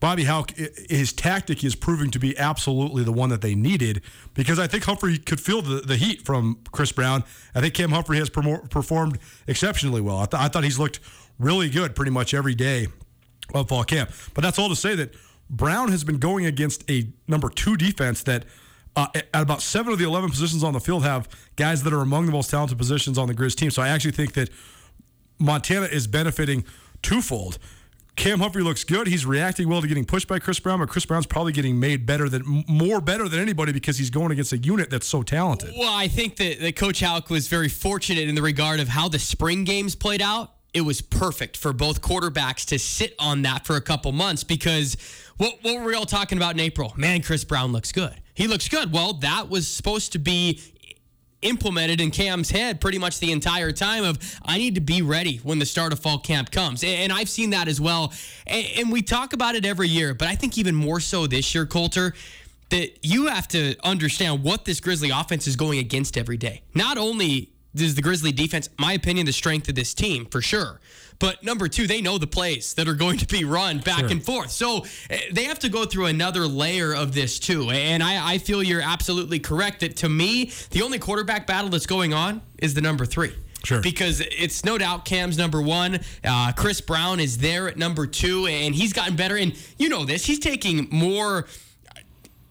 [0.00, 4.00] Bobby Hauck, his tactic is proving to be absolutely the one that they needed
[4.32, 7.22] because I think Humphrey could feel the, the heat from Kris Brown.
[7.54, 10.18] I think Cam Humphrey has performed exceptionally well.
[10.18, 11.00] I, th- I thought he's looked
[11.38, 12.86] really good pretty much every day
[13.52, 14.10] of fall camp.
[14.32, 15.14] But that's all to say that
[15.50, 18.46] Brown has been going against a number two defense that
[18.98, 22.00] uh, at about seven of the 11 positions on the field have guys that are
[22.00, 23.70] among the most talented positions on the Griz team.
[23.70, 24.50] So I actually think that
[25.38, 26.64] Montana is benefiting
[27.00, 27.58] twofold.
[28.16, 29.06] Cam Humphrey looks good.
[29.06, 32.06] He's reacting well to getting pushed by Kris Brown, but Kris Brown's probably getting made
[32.06, 35.72] better than more better than anybody because he's going against a unit that's so talented.
[35.78, 39.08] Well, I think that, that Coach Hauck was very fortunate in the regard of how
[39.08, 40.54] the spring games played out.
[40.74, 44.96] It was perfect for both quarterbacks to sit on that for a couple months because
[45.36, 46.92] what, what were we all talking about in April?
[46.96, 48.20] Man, Kris Brown looks good.
[48.38, 48.92] He looks good.
[48.92, 50.62] Well, that was supposed to be
[51.42, 55.38] implemented in Cam's head pretty much the entire time of I need to be ready
[55.38, 56.84] when the start of fall camp comes.
[56.84, 58.12] And I've seen that as well.
[58.46, 61.66] And we talk about it every year, but I think even more so this year,
[61.66, 62.14] Colter,
[62.68, 66.62] that you have to understand what this Grizzly offense is going against every day.
[66.74, 70.78] Not only is the Grizzly defense, my opinion, the strength of this team for sure.
[71.18, 74.10] But number two, they know the plays that are going to be run back sure.
[74.10, 74.50] and forth.
[74.50, 77.70] So eh, they have to go through another layer of this too.
[77.70, 81.86] And I, I feel you're absolutely correct that to me, the only quarterback battle that's
[81.86, 83.34] going on is the number three.
[83.64, 83.82] Sure.
[83.82, 85.98] Because it's no doubt Cam's number one.
[86.24, 89.36] Uh, Kris Brown is there at number two, and he's gotten better.
[89.36, 91.46] And you know this, he's taking more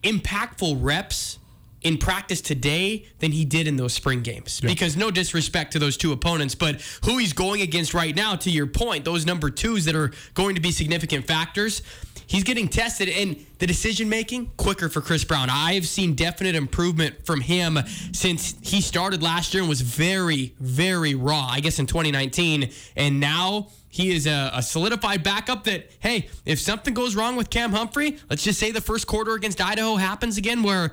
[0.04, 1.40] impactful reps
[1.88, 4.60] in practice today than he did in those spring games.
[4.62, 4.70] Yeah.
[4.70, 8.52] Because no disrespect to those two opponents, but who he's going against right now, to
[8.52, 11.82] your point, those number twos that are going to be significant factors,
[12.28, 15.50] he's getting tested and the decision making quicker for Kris Brown.
[15.50, 17.80] I've seen definite improvement from him
[18.12, 22.70] since he started last year and was very, very raw, I guess in 2019.
[22.98, 27.50] And now he is a, a, solidified backup that, hey, if something goes wrong with
[27.50, 30.92] Cam Humphrey, let's just say the first quarter against Idaho happens again where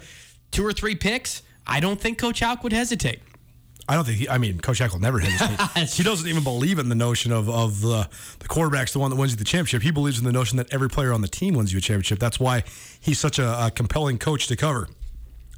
[0.55, 3.21] two or three picks, I don't think Coach Hauck would hesitate.
[3.87, 5.91] I don't think he, I mean, Coach will never hesitate.
[5.93, 9.17] he doesn't even believe in the notion of, of the, the quarterback's the one that
[9.17, 9.83] wins you the championship.
[9.83, 12.19] He believes in the notion that every player on the team wins you a championship.
[12.19, 12.65] That's why
[12.99, 14.89] he's such a, a compelling coach to cover.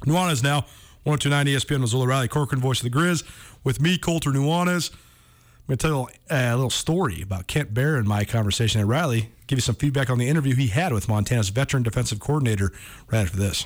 [0.05, 0.65] Nuanez now,
[1.03, 3.23] 1029 ESPN Missoula Riley Corcoran, voice of the Griz,
[3.63, 4.91] with me, Colter Nuanez.
[4.91, 8.81] I'm going to tell you a, a little story about Kent Baer and my conversation
[8.81, 9.31] at Riley.
[9.47, 12.73] Give you some feedback on the interview he had with Montana's veteran defensive coordinator
[13.09, 13.65] right after this.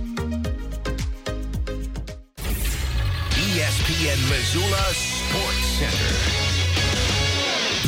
[4.31, 5.20] Missoula.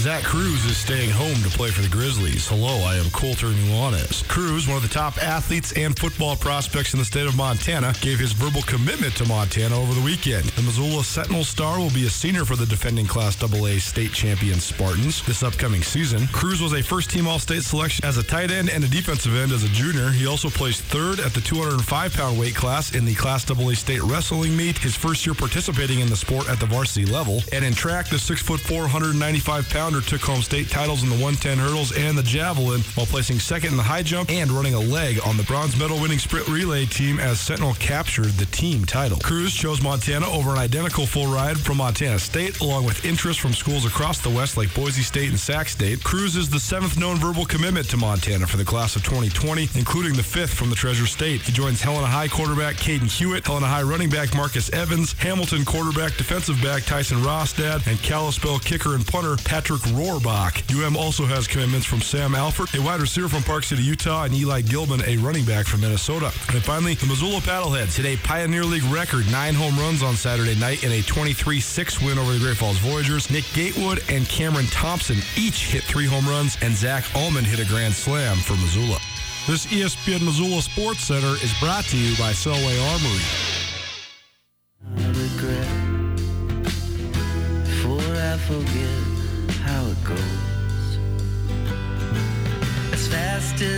[0.04, 2.46] Zach Cruz is staying home to play for the Grizzlies.
[2.46, 4.28] Hello, I am Colter Nuanez.
[4.28, 8.20] Cruz, one of the top athletes and football prospects in the state of Montana, gave
[8.20, 10.44] his verbal commitment to Montana over the weekend.
[10.44, 14.60] The Missoula Sentinel star will be a senior for the defending Class AA state champion
[14.60, 16.28] Spartans this upcoming season.
[16.34, 19.38] Cruz was a first team All State selection as a tight end and a defensive
[19.38, 20.10] end as a junior.
[20.10, 24.04] He also placed third at the 205 pound weight class in the Class AA state
[24.04, 27.42] wrestling meet, his first year participating in the sport at the varsity level.
[27.54, 31.92] And in track, the 6'4, 195 pound took home state titles in the 110 hurdles
[31.96, 35.38] and the javelin while placing second in the high jump and running a leg on
[35.38, 39.20] the bronze medal winning sprint relay team as Sentinel captured the team title.
[39.20, 43.54] Cruz chose Montana over an identical full ride from Montana State along with interest from
[43.54, 46.04] schools across the West like Boise State and Sac State.
[46.04, 50.14] Cruz is the seventh known verbal commitment to Montana for the class of 2020, including
[50.14, 51.42] the fifth from the Treasure State.
[51.42, 56.16] He joins Helena High quarterback Caden Hewitt, Helena High running back Marcus Evans, Hamilton quarterback
[56.18, 60.64] defensive back Tyson Rostad, and Kalispell kicker and punter Patrick Rohrbach.
[60.74, 64.34] UM also has commitments from Sam Alford, a wide receiver from Park City, Utah, and
[64.34, 66.32] Eli Gilman, a running back from Minnesota.
[66.50, 70.56] And finally, the Missoula Paddleheads hit a Pioneer League record nine home runs on Saturday
[70.56, 73.30] night in a 23-6 win over the Great Falls Voyagers.
[73.30, 77.66] Nick Gatewood and Cameron Thompson each hit three home runs, and Zach Allman hit a
[77.66, 79.00] grand slam for Missoula.
[79.46, 83.53] This ESPN Missoula Sports Center is brought to you by Selway Armory.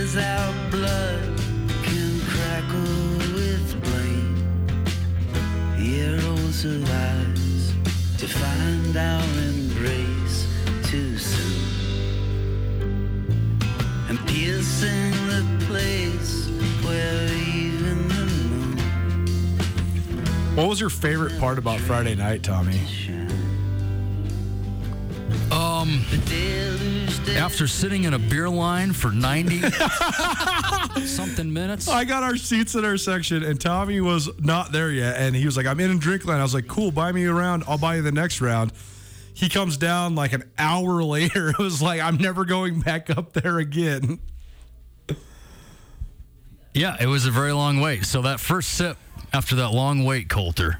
[0.06, 1.36] As our blood
[1.82, 4.36] can crackle with blame.
[5.76, 7.74] Heroes arise
[8.18, 10.46] to find our embrace
[10.84, 11.60] too soon.
[14.08, 16.50] And piercing the place
[16.84, 18.76] where even the moon
[20.54, 22.78] What was your favorite part about Friday night, Tommy?
[27.38, 29.60] After sitting in a beer line for 90
[31.06, 31.88] something minutes.
[31.88, 35.16] I got our seats in our section, and Tommy was not there yet.
[35.18, 36.40] And he was like, I'm in a drink line.
[36.40, 37.64] I was like, cool, buy me a round.
[37.68, 38.72] I'll buy you the next round.
[39.34, 41.50] He comes down like an hour later.
[41.50, 44.18] It was like, I'm never going back up there again.
[46.74, 48.04] Yeah, it was a very long wait.
[48.04, 48.96] So that first sip
[49.32, 50.78] after that long wait, Colter,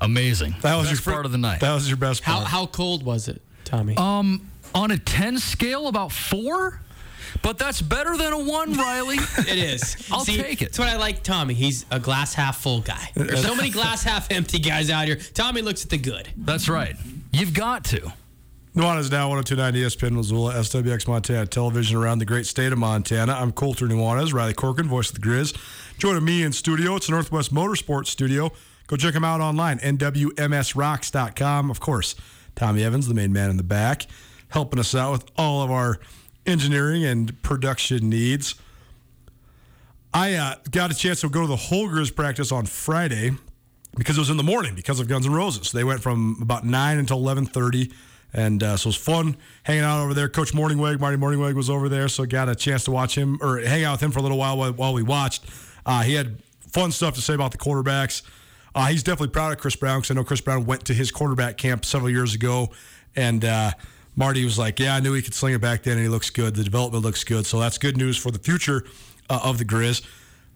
[0.00, 0.54] amazing.
[0.62, 1.60] That was Best your part of the night.
[1.60, 2.48] That was your best How part.
[2.48, 3.40] how cold was it,
[3.72, 3.96] Tommy?
[3.96, 6.80] Um, on a 10 scale, about four.
[7.40, 9.16] But that's better than a one, Riley.
[9.16, 9.96] It is.
[10.12, 10.66] I'll See, take it.
[10.66, 11.54] That's what I like, Tommy.
[11.54, 13.10] He's a glass half full guy.
[13.14, 15.16] There's so many glass half empty guys out here.
[15.16, 16.28] Tommy looks at the good.
[16.36, 16.94] That's right.
[17.32, 18.12] You've got to.
[18.76, 23.32] Nuanez now 1029 ESPN Missoula, SWX Montana television around the great state of Montana.
[23.32, 25.52] I'm Colter Nuanez, Riley Corcoran, voice of the Griz.
[25.98, 28.50] Joining me in studio, it's the Northwest Motorsports Studio.
[28.86, 31.70] Go check them out online, nwmsrocks.com.
[31.70, 32.14] Of course,
[32.54, 34.06] Tommy Evans, the main man in the back,
[34.48, 35.98] helping us out with all of our
[36.46, 38.54] engineering and production needs.
[40.14, 43.30] I uh, got a chance to go to the Holgers practice on Friday
[43.96, 45.72] because it was in the morning because of Guns N' Roses.
[45.72, 47.92] They went from about nine until eleven thirty,
[48.32, 50.28] and uh, so it was fun hanging out over there.
[50.28, 53.58] Coach Mornhinweg, Marty Mornhinweg was over there, so got a chance to watch him or
[53.60, 55.44] hang out with him for a little while while, while we watched.
[55.86, 58.22] Uh, he had fun stuff to say about the quarterbacks.
[58.74, 61.10] Uh, he's definitely proud of Kris Brown because I know Kris Brown went to his
[61.10, 62.70] quarterback camp several years ago,
[63.14, 63.72] and uh,
[64.16, 66.30] Marty was like, "Yeah, I knew he could sling it back then, and he looks
[66.30, 66.54] good.
[66.54, 68.84] The development looks good, so that's good news for the future
[69.28, 70.02] uh, of the Griz."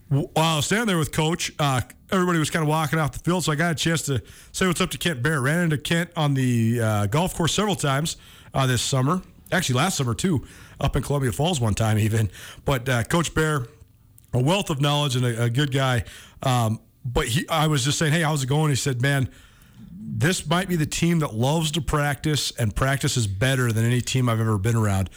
[0.09, 1.81] while I was standing there with Coach, uh,
[2.13, 4.67] everybody was kind of walking off the field, so I got a chance to say
[4.67, 5.41] what's up to Kent Baer.
[5.41, 8.17] Ran into Kent on the uh, golf course several times
[8.55, 10.47] uh, this summer, actually last summer too,
[10.81, 12.31] up in Columbia Falls one time even.
[12.65, 13.67] But Coach Baer,
[14.33, 16.05] a wealth of knowledge and a, a good guy.
[16.43, 16.79] Um,
[17.13, 18.71] but he, I was just saying, hey, how's it going?
[18.71, 19.29] He said, man,
[19.91, 24.29] this might be the team that loves to practice and practices better than any team
[24.29, 25.11] I've ever been around.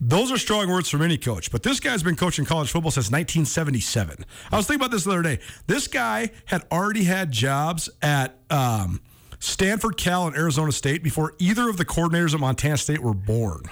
[0.00, 3.10] Those are strong words from any coach, but this guy's been coaching college football since
[3.10, 4.24] 1977.
[4.50, 5.38] I was thinking about this the other day.
[5.66, 9.00] This guy had already had jobs at um,
[9.38, 13.62] Stanford, Cal, and Arizona State before either of the coordinators at Montana State were born.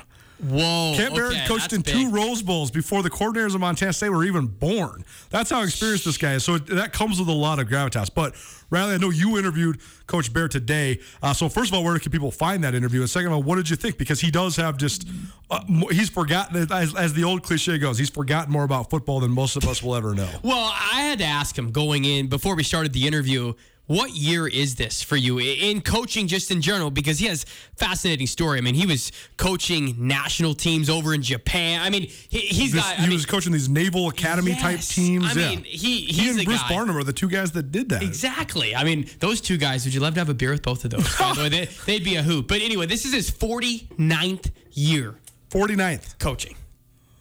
[0.42, 0.94] Whoa.
[0.96, 2.11] Kent Barrett okay, coached in two.
[2.11, 5.05] Rose Bowls before the coordinators of Montana State were even born.
[5.31, 6.44] That's how experienced this guy is.
[6.44, 8.11] So it, that comes with a lot of gravitas.
[8.12, 8.35] But
[8.68, 10.98] Riley, I know you interviewed Coach Baer today.
[11.22, 13.00] Uh, so first of all, where can people find that interview?
[13.00, 13.98] And second of all, what did you think?
[13.98, 15.07] Because he does have just
[15.50, 17.98] uh, he's forgotten as, as the old cliche goes.
[17.98, 20.28] He's forgotten more about football than most of us will ever know.
[20.42, 23.52] Well, I had to ask him going in before we started the interview.
[23.92, 26.90] What year is this for you in coaching, just in general?
[26.90, 27.44] Because he has
[27.76, 28.57] fascinating story.
[28.57, 31.83] I mean, he was coaching national teams over in Japan.
[31.83, 32.94] I mean, he, he's This- got.
[32.98, 35.37] I he mean, was coaching these Naval Academy type teams.
[35.37, 35.48] I yeah.
[35.50, 36.68] mean, he- he and Bruce guy.
[36.70, 38.02] Barnum are the two guys that did that.
[38.02, 38.74] Exactly.
[38.74, 40.90] I mean, those two guys, would you love to have a beer with both of
[40.92, 41.14] those?
[41.18, 42.48] By the way, they, they'd be a hoot.
[42.48, 45.16] But anyway, this is his 49th year
[45.50, 46.18] 49th.
[46.18, 46.57] coaching.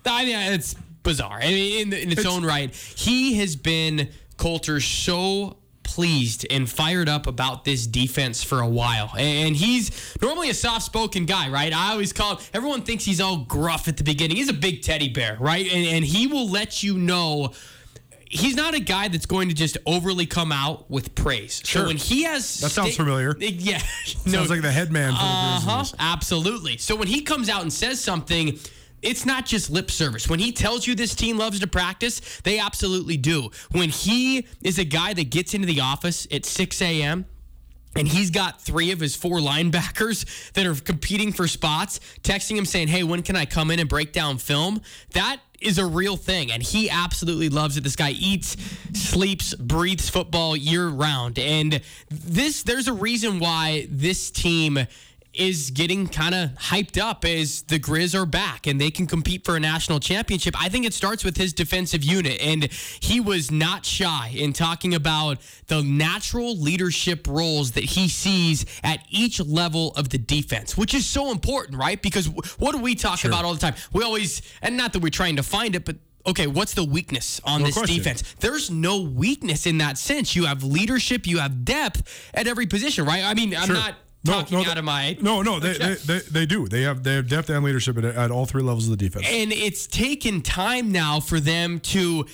[0.05, 1.39] I mean, it's bizarre.
[1.41, 4.07] I mean, in, in its, own right, he has been
[4.38, 5.57] Colter so
[5.91, 9.12] pleased and fired up about this defense for a while.
[9.17, 11.73] And he's normally a soft-spoken guy, right?
[11.73, 14.38] I always call him, everyone thinks he's all gruff at the beginning.
[14.38, 15.65] He's a big teddy bear, right?
[15.71, 17.51] And, and he will let you know
[18.30, 21.62] he's not a guy that's going to just overly come out with praise.
[21.65, 21.82] Sure.
[21.82, 23.36] So when he has That sounds familiar.
[23.39, 23.80] Yeah.
[24.06, 25.84] Sounds like the head man for Uh huh.
[25.99, 26.77] Absolutely.
[26.77, 28.58] So when he comes out and says something,
[29.01, 30.29] it's not just lip service.
[30.29, 33.49] When he tells you this team loves to practice, they absolutely do.
[33.71, 37.25] When he is a guy that gets into the office at 6 a.m.,
[37.95, 42.65] and he's got three of his four linebackers that are competing for spots, texting him
[42.65, 44.81] saying, Hey, when can I come in and break down film?
[45.13, 46.51] That is a real thing.
[46.51, 47.83] And he absolutely loves it.
[47.83, 48.57] This guy eats,
[48.93, 51.37] sleeps, breathes football year round.
[51.37, 54.79] And this, there's a reason why this team
[55.33, 59.45] is getting kind of hyped up as the Grizz are back and they can compete
[59.45, 60.53] for a national championship.
[60.61, 62.65] I think it starts with his defensive unit, and
[62.99, 69.05] he was not shy in talking about the natural leadership roles that he sees at
[69.09, 72.01] each level of the defense, which is so important, right?
[72.01, 72.27] Because
[72.59, 73.75] what do we talk about all the time?
[73.93, 77.39] We always, and not that we're trying to find it, but okay, what's the weakness
[77.45, 78.23] on this defense?
[78.39, 80.36] There's no weakness in that sense.
[80.36, 83.23] You have leadership, you have depth at every position, right?
[83.23, 83.75] I mean, I'm Sure.
[83.75, 83.95] not
[84.26, 86.67] talking no, out of my no, no, they, they, they, they do.
[86.67, 89.26] They have they have depth and leadership at, at all three levels of the defense.
[89.28, 92.26] And it's taken time now for them to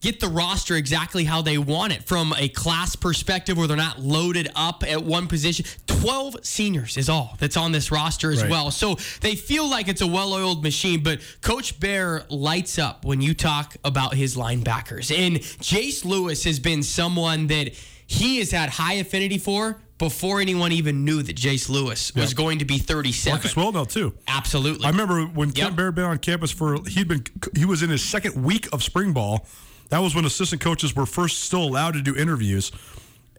[0.00, 3.98] get the roster exactly how they want it from a class perspective where they're not
[3.98, 5.64] loaded up at one position.
[5.88, 8.50] 12 seniors is all that's on this roster as Right.
[8.50, 8.70] well.
[8.70, 13.20] So they feel like it's a well oiled machine, but Coach Baer lights up when
[13.20, 15.10] you talk about his linebackers.
[15.16, 17.74] And Jace Lewis has been someone that
[18.06, 19.80] he has had high affinity for.
[19.98, 23.32] Before anyone even knew that Jace Lewis was going to be 37.
[23.36, 24.14] Marcus Welnel too.
[24.28, 24.86] Absolutely.
[24.86, 25.56] I remember when Yep.
[25.56, 27.24] Kent Baer been on campus for he'd been
[27.56, 29.46] he was in his second week of spring ball.
[29.90, 32.70] That was when assistant coaches were first still allowed to do interviews.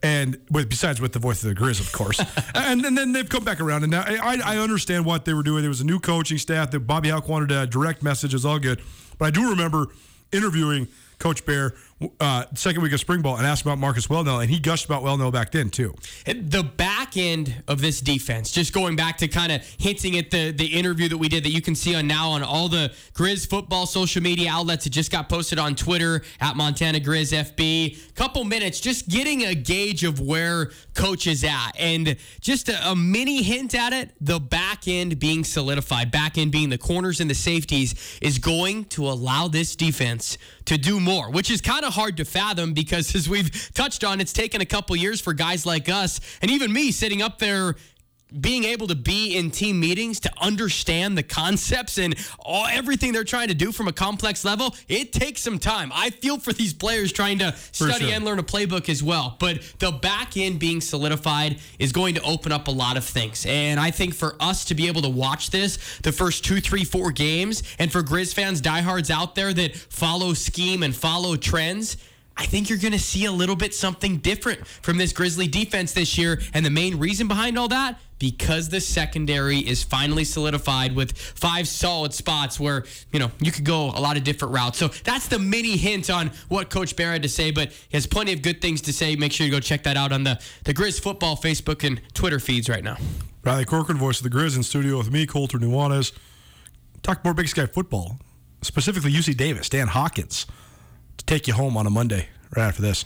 [0.01, 2.19] And with besides with the voice of the Griz, of course,
[2.55, 3.83] and, and then they've come back around.
[3.83, 5.61] And now I, I understand what they were doing.
[5.61, 8.33] There was a new coaching staff that Bobby Hauck wanted a direct message.
[8.33, 8.81] It's all good,
[9.17, 9.87] but I do remember
[10.31, 10.87] interviewing
[11.19, 11.73] Coach Baer
[12.19, 15.03] uh, second week of spring ball and asked about Marcus Welnel, and he gushed about
[15.03, 15.93] Welnel back then too.
[16.25, 20.51] the back end of this defense, just going back to kind of hinting at the
[20.51, 23.45] the interview that we did that you can see on now on all the Griz
[23.45, 24.85] football social media outlets.
[24.85, 28.15] It just got posted on Twitter at Montana Griz FB.
[28.15, 32.95] Couple minutes, just getting a gauge of where coach is at, and just a, a
[32.95, 34.11] mini hint at it.
[34.21, 38.85] The back end being solidified, back end being the corners and the safeties, is going
[38.85, 40.37] to allow this defense
[40.69, 44.21] to do more, which is kind of hard to fathom because as we've touched on,
[44.21, 47.75] it's taken a couple years for guys like us and even me sitting up there
[48.39, 53.23] being able to be in team meetings to understand the concepts and all everything they're
[53.23, 55.91] trying to do from a complex level it takes some time.
[55.93, 58.13] I feel for these players trying to study sure.
[58.13, 59.35] and learn a playbook as well.
[59.39, 63.45] But the back end being solidified is going to open up a lot of things.
[63.45, 66.83] And i think for us to be able to watch this the first two three
[66.83, 71.97] four games and for griz fans diehards out there that follow scheme and follow trends
[72.39, 75.91] I think you're going to see a little bit something different from this Grizzly defense
[75.91, 76.41] this year.
[76.53, 81.67] And the main reason behind all that, because the secondary is finally solidified with five
[81.67, 84.79] solid spots where, you know, you could go a lot of different routes.
[84.79, 88.07] So that's the mini hint on what Coach Baer had to say, but he has
[88.07, 89.17] plenty of good things to say.
[89.17, 92.39] Make sure you go check that out on the, the Griz football Facebook and Twitter
[92.39, 92.95] feeds right now.
[93.43, 96.13] Riley Corcoran, voice of the Griz, in studio with me, Colter Nuanez.
[97.01, 98.17] Talk more Big Sky football,
[98.61, 100.45] specifically UC Davis, Dan Hawkins,
[101.19, 103.05] to take you home on a Monday right after this.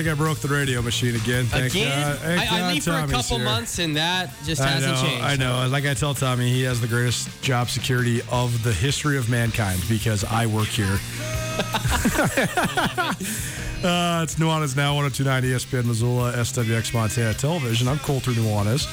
[0.00, 1.44] Think I broke the radio machine again.
[1.44, 2.18] Thank Again, God.
[2.20, 3.44] Thank I, I God leave for a Tommy's couple here.
[3.44, 5.22] months and that just I hasn't know, changed.
[5.22, 5.68] I know.
[5.68, 9.82] Like I tell Tommy, he has the greatest job security of the history of mankind
[9.90, 10.86] because I work here.
[13.84, 17.86] uh, it's Nuanez Now, 1029 ESPN Missoula, SWX Montana Television.
[17.86, 18.86] I'm Colter Nuanez,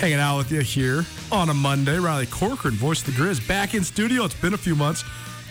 [0.00, 1.98] hanging out with you here on a Monday.
[1.98, 4.26] Riley Corcoran, voice of the Griz, back in studio.
[4.26, 5.02] It's been a few months.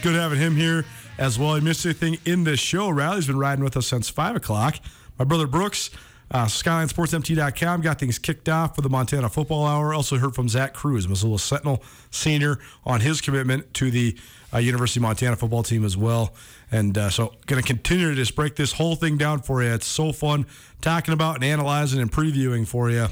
[0.04, 0.86] Good having him here
[1.18, 1.56] as well.
[1.56, 2.90] He missed anything in this show.
[2.90, 4.78] Riley's been riding with us since 5 o'clock.
[5.18, 5.92] My brother Brooks,
[6.32, 9.94] uh, SkylineSportsMT.com got things kicked off for the Montana Football Hour.
[9.94, 14.18] Also heard from Zach Cruz, Missoula Sentinel senior, on his commitment to the
[14.54, 16.34] uh, University of Montana football team as well.
[16.72, 19.74] And uh, so, going to continue to just break this whole thing down for you.
[19.74, 20.46] It's so fun
[20.80, 23.08] talking about and analyzing and previewing for you.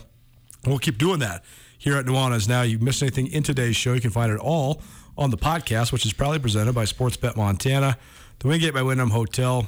[0.65, 1.43] We'll keep doing that
[1.77, 2.47] here at Nuanez.
[2.47, 4.81] Now, you missed anything in today's show, you can find it all
[5.20, 7.97] on the podcast, which is proudly presented by Sportsbet Montana,
[8.39, 9.67] the Wingate by Wyndham Hotel,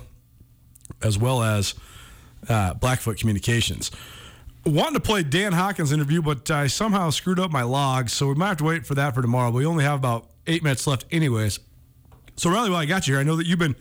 [1.03, 1.75] as well as
[2.47, 3.91] uh, Blackfoot Communications.
[4.65, 8.35] wanting to play Dan Hawkins' interview, but I somehow screwed up my log, so we
[8.35, 9.51] might have to wait for that for tomorrow.
[9.51, 11.59] But we only have about eight minutes left, anyways.
[12.37, 13.75] So, Riley, while I got you here, I know that you've been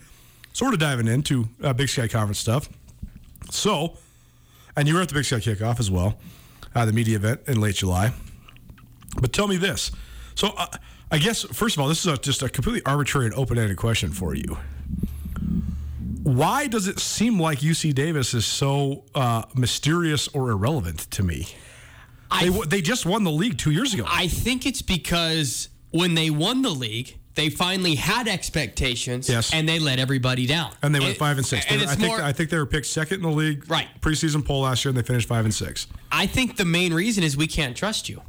[0.52, 2.68] sort of diving into uh, Big Sky Conference stuff.
[3.50, 3.96] So,
[4.76, 6.18] and you were at the Big Sky kickoff as well,
[6.74, 8.12] uh, the media event in late July.
[9.20, 9.92] But tell me this.
[10.34, 10.66] So, uh,
[11.10, 13.76] I guess, first of all, this is a, just a completely arbitrary and open ended
[13.76, 14.58] question for you.
[16.22, 21.48] Why does it seem like UC Davis is so uh, mysterious or irrelevant to me?
[22.30, 24.04] I, They, they just won the league two years ago.
[24.06, 29.52] I think it's because when they won the league, they finally had expectations, Yes.
[29.52, 30.72] and they let everybody down.
[30.82, 31.64] and they went five and six.
[31.68, 33.88] And They- I think more, I think they were picked second in the league Right.
[34.00, 35.86] preseason poll last year, and they finished five and six.
[36.12, 38.22] I think the main reason is we can't trust you.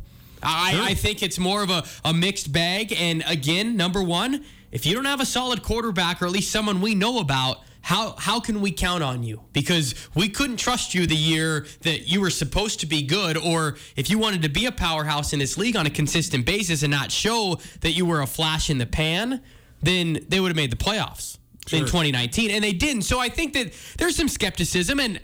[0.44, 0.82] I, Sure.
[0.84, 2.94] I think it's more of a, a mixed bag.
[2.94, 6.82] And again, number one, if you don't have a solid quarterback or at least someone
[6.82, 9.42] we know about, how how can we count on you?
[9.54, 13.76] Because we couldn't trust you the year that you were supposed to be good, or
[13.96, 16.92] if you wanted to be a powerhouse in this league on a consistent basis and
[16.92, 19.42] not show that you were a flash in the pan,
[19.82, 21.39] then they would have made the playoffs
[21.72, 23.04] in 2019, and they didn't.
[23.04, 25.20] So I think that there's some skepticism, and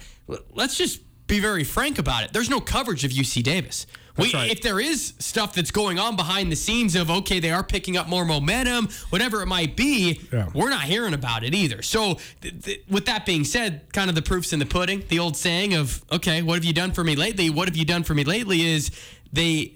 [0.54, 2.34] let's just be very frank about it.
[2.34, 3.86] There's no coverage of UC Davis.
[4.18, 4.52] We, right.
[4.52, 7.98] If there is stuff that's going on behind the scenes of okay, they are picking
[7.98, 10.50] up more momentum, whatever it might be, Yeah.
[10.54, 11.82] we're not hearing about it either.
[11.82, 15.04] So, th- th- with that being said, kind of the proofs in the pudding.
[15.08, 17.50] The old saying of okay, what have you done for me lately?
[17.50, 18.62] What have you done for me lately?
[18.66, 18.92] Is
[19.32, 19.74] they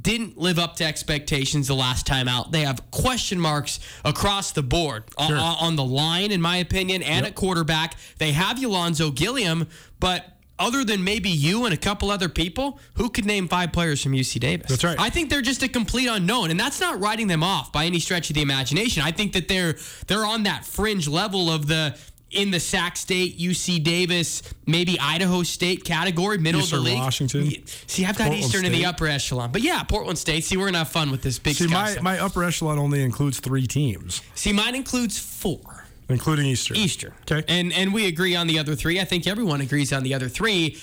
[0.00, 2.50] didn't live up to expectations the last time out.
[2.52, 5.36] They have question marks across the board on- Sure.
[5.38, 7.96] on, on the line, in my opinion, and at quarterback.
[8.18, 9.68] They have Ulonzo Gilliam,
[10.00, 14.02] but other than maybe you and a couple other people, who could name five players
[14.02, 14.68] from UC Davis?
[14.68, 14.98] That's right.
[14.98, 17.98] I think they're just a complete unknown, and that's not writing them off by any
[17.98, 19.02] stretch of the imagination.
[19.02, 19.76] I think that they're
[20.06, 21.98] they're on that fringe level of the
[22.34, 27.00] in the Sac State, UC Davis, maybe Idaho State category, middle Eastern of the league.
[27.00, 27.66] Washington.
[27.86, 30.44] See, I've got Portland Eastern in the upper echelon, but yeah, Portland State.
[30.44, 31.54] See, we're gonna have fun with this big.
[31.54, 32.02] See, my, stuff.
[32.02, 35.83] my upper echelon only includes three teams, See, mine includes four.
[36.08, 36.74] Including Easter.
[36.74, 37.14] Easter.
[37.22, 37.44] Okay.
[37.48, 39.00] And and we agree on the other three.
[39.00, 40.78] I think everyone agrees on the other three.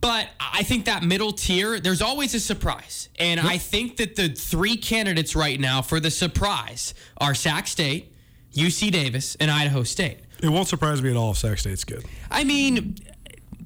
[0.00, 3.10] But I think that middle tier, there's always a surprise.
[3.18, 8.14] And I think that the three candidates right now for the surprise are Sac State,
[8.54, 10.20] UC Davis, and Idaho State.
[10.42, 12.06] It won't surprise me at all if Sac State's good.
[12.30, 12.96] I mean,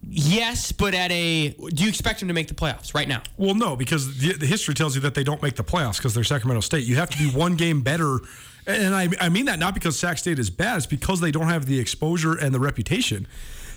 [0.08, 3.22] yes, but at a do you expect them to make the playoffs right now?
[3.36, 6.14] Well, no, because the, the history tells you that they don't make the playoffs because
[6.14, 6.84] they're Sacramento State.
[6.84, 8.18] You have to be one game better.
[8.66, 11.48] And I, I mean that not because Sac State is bad, it's because they don't
[11.48, 13.26] have the exposure and the reputation.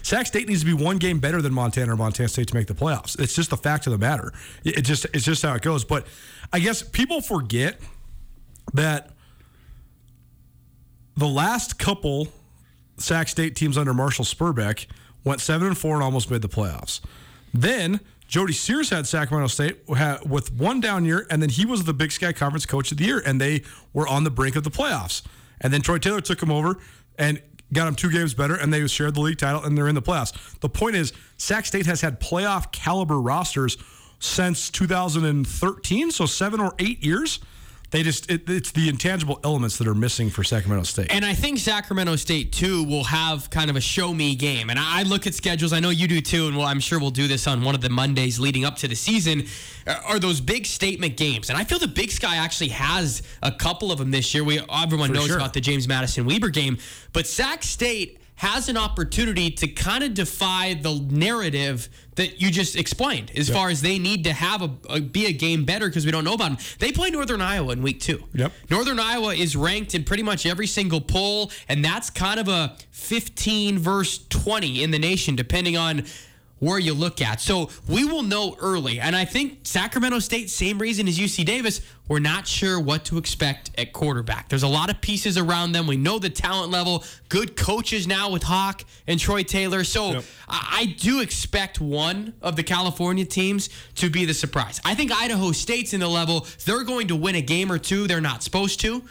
[0.02, 2.68] Sac State needs to be one game better than Montana or Montana State to make
[2.68, 3.20] the playoffs.
[3.20, 4.32] It's just the fact of the matter.
[4.64, 5.84] It just it's just how it goes.
[5.84, 6.08] But
[6.54, 7.80] I guess people forget
[8.74, 9.12] that
[11.18, 12.30] the last couple
[12.98, 14.86] Sac State teams under Marshall Sperbeck
[15.24, 17.02] went seven and four and almost made the playoffs.
[17.54, 21.94] Then Jody Sears had Sacramento State with one down year, and then he was the
[21.94, 23.64] Big Sky Conference Coach of the Year, and they
[23.94, 25.22] were on the brink of the playoffs.
[25.62, 26.78] And then Troy Taylor took him over
[27.18, 27.42] and
[27.74, 30.02] got them two games better, and they shared the league title, and they're in the
[30.02, 30.60] playoffs.
[30.60, 33.78] The point is, Sac State has had playoff caliber rosters
[34.20, 37.40] since 2013, so seven or eight years.
[37.90, 41.08] They just it, it's the intangible elements that are missing for Sacramento State.
[41.10, 44.70] And I think Sacramento State too will have kind of a show me game.
[44.70, 45.72] And I look at schedules.
[45.72, 47.82] I know you do too, and well, I'm sure we'll do this on one of
[47.82, 49.46] the Mondays leading up to the season.
[49.88, 51.50] uh, Are those big statement games?
[51.50, 54.44] And I feel the Big Sky actually has a couple of them this year.
[54.44, 55.38] We everyone For knows sure.
[55.38, 56.78] about the James Madison Weber game,
[57.14, 62.76] but Sac State has an opportunity to kind of defy the narrative that you just
[62.76, 66.06] explained as far as they need to have a, a be a game better because
[66.06, 66.58] we don't know about them.
[66.80, 68.24] They play Northern Iowa in week two.
[68.34, 68.52] Yep.
[68.70, 72.76] Northern Iowa is ranked in pretty much every single poll, and that's kind of a
[72.92, 76.06] 15 verse 20 in the nation, depending on
[76.60, 77.40] where you look at.
[77.40, 79.00] So we will know early.
[79.00, 83.18] And I think Sacramento State, same reason as UC Davis, we're not sure what to
[83.18, 84.50] expect at quarterback.
[84.50, 85.88] There's a lot of pieces around them.
[85.88, 89.84] We know the talent level, good coaches now with Hawk and Troy Taylor.
[89.84, 90.24] So Yep.
[90.48, 94.80] I I do expect one of the California teams to be the surprise.
[94.86, 98.06] I think Idaho State's in the level, they're going to win a game or two.
[98.06, 99.02] They're not supposed to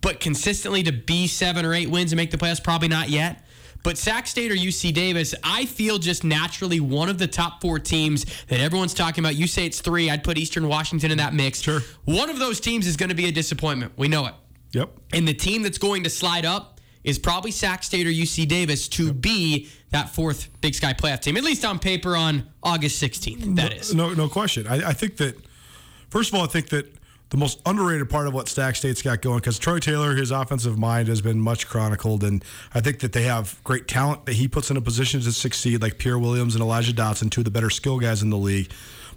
[0.00, 3.42] but consistently to be seven or eight wins and make the playoffs, probably not yet.
[3.84, 7.78] But Sac State or UC Davis, I feel just naturally one of the top four
[7.78, 9.36] teams that everyone's talking about.
[9.36, 11.60] You say it's three, I'd put Eastern Washington in that mix.
[11.60, 11.80] Sure.
[12.06, 13.92] One of those teams is going to be a disappointment.
[13.96, 14.34] We know it.
[14.72, 14.90] Yep.
[15.12, 18.88] And the team that's going to slide up is probably Sac State or UC Davis
[18.88, 23.54] to be that fourth Big Sky playoff team, at least on paper on August 16th.
[23.56, 23.94] That is.
[23.94, 24.66] No, no question.
[24.66, 25.36] I, I think that,
[26.08, 26.90] first of all, I think that
[27.30, 30.78] the most underrated part of what Sac State's got going because Troy Taylor, his offensive
[30.78, 32.44] mind has been much chronicled, and
[32.74, 35.82] I think that they have great talent that he puts in a position to succeed,
[35.82, 38.70] like Pierre Williams and Elijah Dotson, two of the better skill guys in the league.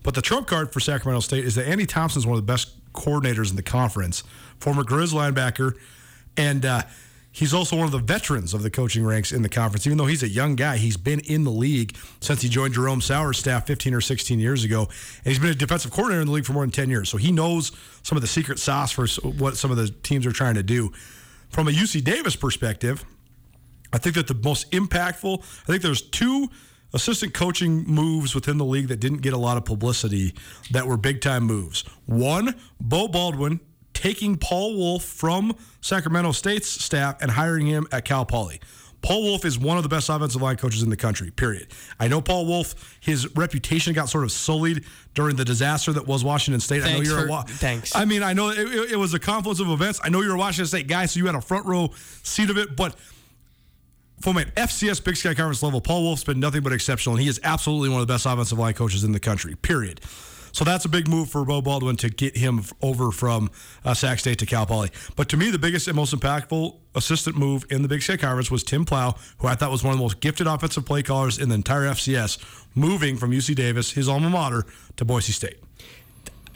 [0.04, 2.52] But the trump card for Sacramento State is that Andy Thompson is one of the
[2.52, 4.24] best coordinators in the conference,
[4.60, 5.74] former Grizz linebacker,
[6.36, 6.84] and uh,
[7.38, 9.86] he's also one of the veterans of the coaching ranks in the conference.
[9.86, 13.00] Even though he's a young guy, he's been in the league since he joined Jerome
[13.00, 14.88] Souers' staff 15 or 16 years ago,
[15.24, 17.10] and he's been a defensive coordinator in the league for more than 10 years.
[17.10, 17.72] So he knows
[18.02, 20.92] some of the secret sauce for what some of the teams are trying to do.
[21.50, 23.06] From a UC Davis perspective,
[23.94, 26.50] I think that the most impactful, I think there's two
[26.94, 30.34] assistant coaching moves within the league that didn't get a lot of publicity
[30.72, 31.84] that were big time moves.
[32.08, 33.60] One, Beau Baldwin
[33.98, 38.62] taking Paul Wulff from Sacramento State's staff and hiring him at Cal Poly.
[39.02, 41.68] Paul Wulff is one of the best offensive line coaches in the country, period.
[42.00, 44.84] I know Paul Wulff, his reputation got sort of sullied
[45.16, 46.84] during the disaster that was Washington State.
[46.84, 47.96] Thanks I know you're for- a wa- thanks.
[47.96, 50.00] I mean, I know it, it- it was a confluence of events.
[50.04, 51.92] I know you're a Washington State guy, so you had a front row
[52.24, 52.96] seat of it, but
[54.22, 57.30] from an FCS Big Sky Conference level, Paul Wolf's been nothing but exceptional, and he
[57.30, 60.02] is absolutely one of the best offensive line coaches in the country, period.
[60.58, 63.52] So that's a big move for Beau Baldwin to get him over from
[63.86, 64.90] uh, Sac State to Cal Poly.
[65.16, 68.50] But to me, the biggest and most impactful assistant move in the Big Sky Conference
[68.50, 71.38] was Tim Plough, who I thought was one of the most gifted offensive play callers
[71.38, 72.40] in the entire FCS,
[72.74, 75.60] moving from UC Davis, his alma mater, to Boise State.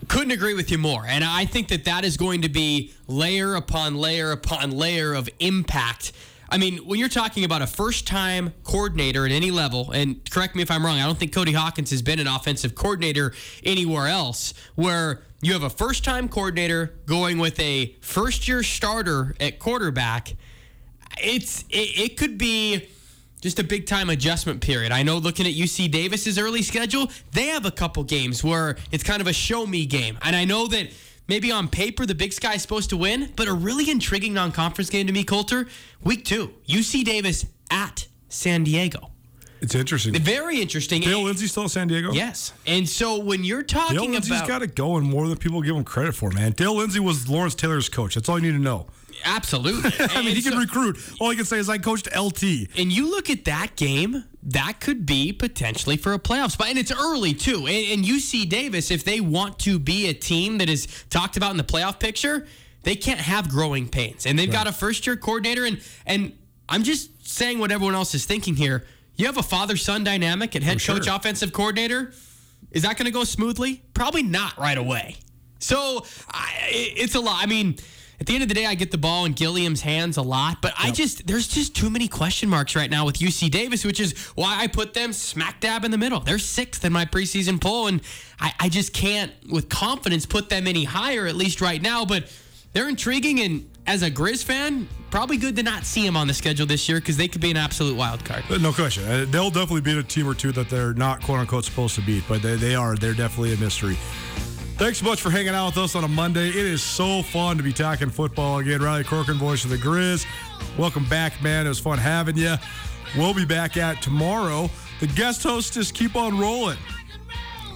[0.08, 1.06] Couldn't agree with you more.
[1.06, 5.30] And I think that that is going to be layer upon layer upon layer of
[5.39, 6.12] impact.
[6.52, 10.54] I mean, when you're talking about a first time coordinator at any level, and correct
[10.54, 13.34] me if I'm wrong, I don't think Cody Hawkins has been an offensive coordinator
[13.64, 19.34] anywhere else where you have a first time coordinator going with a first year starter
[19.39, 20.36] at quarterback.
[21.24, 22.89] It's it, it could be
[23.39, 24.91] just a big time adjustment period.
[24.91, 29.04] I know looking at UC Davis's early schedule, they have a couple games where it's
[29.06, 30.20] kind of a show me game.
[30.22, 30.89] And I know that
[31.32, 34.52] maybe on paper the Big Sky is supposed to win, but a really intriguing non
[34.52, 35.66] conference game to me, Colter,
[36.04, 39.12] week two, UC Davis at San Diego.
[39.62, 40.14] It's interesting.
[40.16, 41.02] Very interesting.
[41.02, 42.12] Dale Lindsey still in San Diego?
[42.12, 42.52] Yes.
[42.68, 45.76] And so when you're talking Dale Lindsey's about got it going more than people give
[45.76, 46.52] him credit for, man.
[46.52, 48.16] Dale Lindsey was Lawrence Taylor's coach.
[48.16, 48.88] That's all you need to know.
[49.24, 50.98] absolutely, I mean, And he can recruit.
[51.22, 52.44] All I can say is I coached LT.
[52.78, 56.70] And you look at that game, that could be potentially for a playoff spot.
[56.70, 57.68] And it's early, too.
[57.68, 61.52] And, and UC Davis, if they want to be a team that is talked about
[61.52, 62.48] in the playoff picture,
[62.84, 64.26] they can't have growing pains.
[64.26, 65.66] And they've got a first year coordinator.
[65.66, 66.34] And, and
[66.68, 68.86] I'm just saying what everyone else is thinking here.
[69.16, 70.96] You have a father son dynamic at head sure.
[70.96, 72.14] coach, offensive coordinator.
[72.72, 73.84] Is that going to go smoothly?
[73.94, 75.18] Probably not right away.
[75.60, 77.44] So I, it's a lot.
[77.44, 77.76] I mean,
[78.22, 80.62] at the end of the day, I get the ball in Gilliam's hands a lot,
[80.62, 84.00] but I just there's just too many question marks right now with UC Davis, which
[84.00, 86.20] is why I put them smack dab in the middle.
[86.20, 88.00] They're sixth in my preseason poll, and
[88.40, 92.06] I, I just can't with confidence put them any higher, at least right now.
[92.06, 92.32] But
[92.74, 96.36] they're intriguing, and as a Grizz fan, probably good to not see them on the
[96.36, 98.44] schedule this year because they could be an absolute wild card.
[98.52, 99.04] Uh, No question.
[99.04, 102.02] Uh, They'll definitely beat a team or two that they're not quote unquote supposed to
[102.02, 102.96] beat, but they, they are.
[102.96, 103.98] They're definitely a mystery.
[104.82, 106.50] Thanks so much for hanging out with us on a Monday.
[106.50, 108.82] It is so fun to be talking football again.
[108.82, 110.26] Riley Corcoran, voice of the Griz.
[110.76, 111.68] Welcome back, man.
[111.68, 112.56] It was fun having you.
[113.16, 114.72] We'll be back at tomorrow.
[115.00, 116.80] The guest hosts just keep on rolling.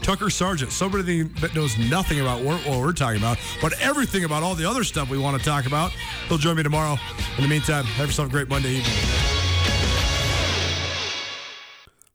[0.02, 4.56] Tucker Sargent, somebody that knows nothing about what we're talking about, but everything about all
[4.56, 5.92] the other stuff we want to talk about.
[6.28, 6.98] He'll join me tomorrow.
[7.38, 9.25] In the meantime, have yourself a great Monday evening.